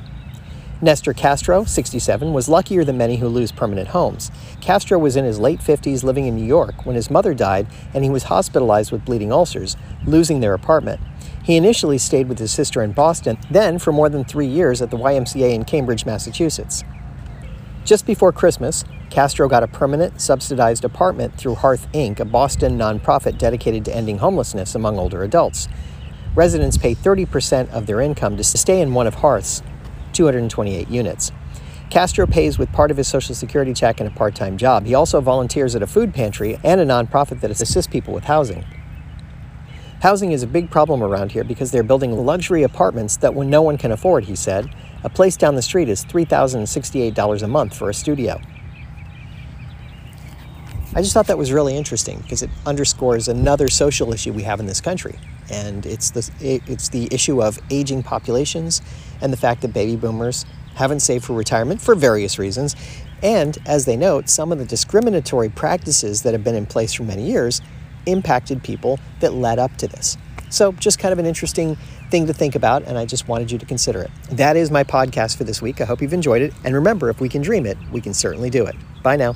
Nestor 0.84 1.14
Castro, 1.14 1.64
67, 1.64 2.34
was 2.34 2.50
luckier 2.50 2.84
than 2.84 2.98
many 2.98 3.18
who 3.18 3.28
lose 3.28 3.52
permanent 3.52 3.90
homes. 3.90 4.32
Castro 4.62 4.98
was 4.98 5.16
in 5.16 5.26
his 5.26 5.38
late 5.38 5.60
50s 5.60 6.04
living 6.04 6.26
in 6.26 6.36
New 6.36 6.46
York 6.46 6.88
when 6.88 6.96
his 6.96 7.12
mother 7.12 7.36
died 7.36 7.68
and 7.94 8.04
he 8.04 8.10
was 8.10 8.24
hospitalized 8.24 8.92
with 8.92 9.06
bleeding 9.06 9.32
ulcers, 9.32 9.78
losing 10.08 10.40
their 10.40 10.56
apartment. 10.56 11.00
He 11.44 11.56
initially 11.56 12.00
stayed 12.00 12.28
with 12.28 12.40
his 12.40 12.52
sister 12.52 12.82
in 12.82 12.94
Boston, 12.94 13.38
then 13.52 13.78
for 13.78 13.92
more 13.92 14.10
than 14.10 14.26
three 14.26 14.48
years 14.48 14.82
at 14.82 14.90
the 14.90 14.98
YMCA 14.98 15.54
in 15.54 15.66
Cambridge, 15.66 16.04
Massachusetts. 16.04 16.84
Just 17.86 18.08
before 18.08 18.32
Christmas, 18.32 18.84
Castro 19.12 19.48
got 19.48 19.62
a 19.62 19.68
permanent, 19.68 20.20
subsidized 20.20 20.84
apartment 20.84 21.38
through 21.38 21.56
Hearth 21.56 21.88
Inc., 21.94 22.20
a 22.20 22.26
Boston 22.26 22.76
nonprofit 22.80 23.38
dedicated 23.38 23.86
to 23.86 23.96
ending 23.96 24.18
homelessness 24.18 24.74
among 24.74 24.98
older 24.98 25.22
adults. 25.22 25.68
Residents 26.34 26.78
pay 26.78 26.96
30% 26.96 27.70
of 27.70 27.86
their 27.86 28.02
income 28.02 28.36
to 28.38 28.44
stay 28.44 28.82
in 28.82 28.96
one 28.96 29.06
of 29.06 29.16
Hearth's 29.16 29.62
228 30.14 30.90
units. 30.90 31.32
Castro 31.90 32.26
pays 32.26 32.58
with 32.58 32.72
part 32.72 32.90
of 32.90 32.98
his 32.98 33.08
Social 33.08 33.36
Security 33.36 33.74
check 33.74 34.00
and 34.00 34.08
a 34.08 34.14
part 34.14 34.34
time 34.34 34.58
job. 34.58 34.86
He 34.86 34.94
also 34.94 35.20
volunteers 35.20 35.76
at 35.76 35.84
a 35.84 35.88
food 35.88 36.14
pantry 36.14 36.58
and 36.64 36.80
a 36.80 36.86
nonprofit 36.86 37.42
that 37.42 37.52
assists 37.52 37.88
people 37.88 38.14
with 38.14 38.24
housing. 38.24 38.66
Housing 40.02 40.32
is 40.32 40.42
a 40.42 40.48
big 40.48 40.72
problem 40.72 41.04
around 41.04 41.32
here 41.32 41.44
because 41.44 41.70
they're 41.70 41.84
building 41.84 42.12
luxury 42.14 42.64
apartments 42.64 43.18
that 43.18 43.36
no 43.36 43.62
one 43.62 43.78
can 43.78 43.92
afford, 43.92 44.24
he 44.24 44.36
said. 44.36 44.74
A 45.04 45.10
place 45.10 45.36
down 45.38 45.56
the 45.56 45.62
street 45.62 45.90
is 45.90 46.06
$3,068 46.06 47.44
a 47.44 47.48
month 47.48 47.76
for 47.76 47.90
a 47.90 47.94
studio. 47.94 48.42
I 50.94 51.02
just 51.02 51.14
thought 51.14 51.28
that 51.28 51.38
was 51.38 51.54
really 51.54 51.78
interesting 51.78 52.20
because 52.20 52.44
it 52.44 52.50
underscores 52.66 53.30
another 53.30 53.70
social 53.70 54.12
issue 54.12 54.34
we 54.34 54.44
have 54.44 54.60
in 54.60 54.66
this 54.66 54.82
country 54.82 55.18
and 55.50 55.86
it's 55.86 56.12
the 56.12 56.30
it's 56.42 56.90
the 56.90 57.08
issue 57.12 57.42
of 57.42 57.60
aging 57.70 58.04
populations 58.04 58.82
and 59.22 59.32
the 59.32 59.38
fact 59.38 59.62
that 59.62 59.74
baby 59.74 59.96
boomers 59.96 60.46
haven't 60.76 61.00
saved 61.00 61.24
for 61.24 61.34
retirement 61.34 61.82
for 61.82 61.96
various 61.96 62.38
reasons 62.38 62.76
and 63.24 63.58
as 63.66 63.86
they 63.86 63.96
note 63.96 64.28
some 64.28 64.52
of 64.52 64.58
the 64.58 64.66
discriminatory 64.66 65.48
practices 65.50 66.24
that 66.24 66.34
have 66.34 66.44
been 66.44 66.56
in 66.56 66.66
place 66.66 66.94
for 66.94 67.04
many 67.04 67.26
years 67.26 67.62
impacted 68.06 68.62
people 68.62 69.00
that 69.22 69.34
led 69.34 69.60
up 69.60 69.76
to 69.78 69.88
this 69.88 70.18
So, 70.50 70.74
just 70.74 71.00
kind 71.00 71.14
of 71.14 71.20
an 71.20 71.26
interesting 71.26 71.78
thing 72.10 72.28
to 72.28 72.34
think 72.34 72.56
about, 72.56 72.84
and 72.84 72.98
I 72.98 73.06
just 73.06 73.30
wanted 73.30 73.50
you 73.52 73.58
to 73.58 73.66
consider 73.66 74.02
it. 74.02 74.12
That 74.32 74.58
is 74.58 74.70
my 74.70 74.84
podcast 74.84 75.38
for 75.38 75.46
this 75.46 75.62
week. 75.62 75.80
I 75.80 75.86
hope 75.86 76.02
you've 76.02 76.14
enjoyed 76.14 76.42
it. 76.42 76.54
And 76.66 76.76
remember, 76.76 77.10
if 77.10 77.22
we 77.22 77.30
can 77.30 77.42
dream 77.42 77.66
it, 77.66 77.78
we 77.90 78.02
can 78.02 78.14
certainly 78.14 78.50
do 78.50 78.66
it. 78.66 78.76
Bye 79.02 79.16
now. 79.16 79.36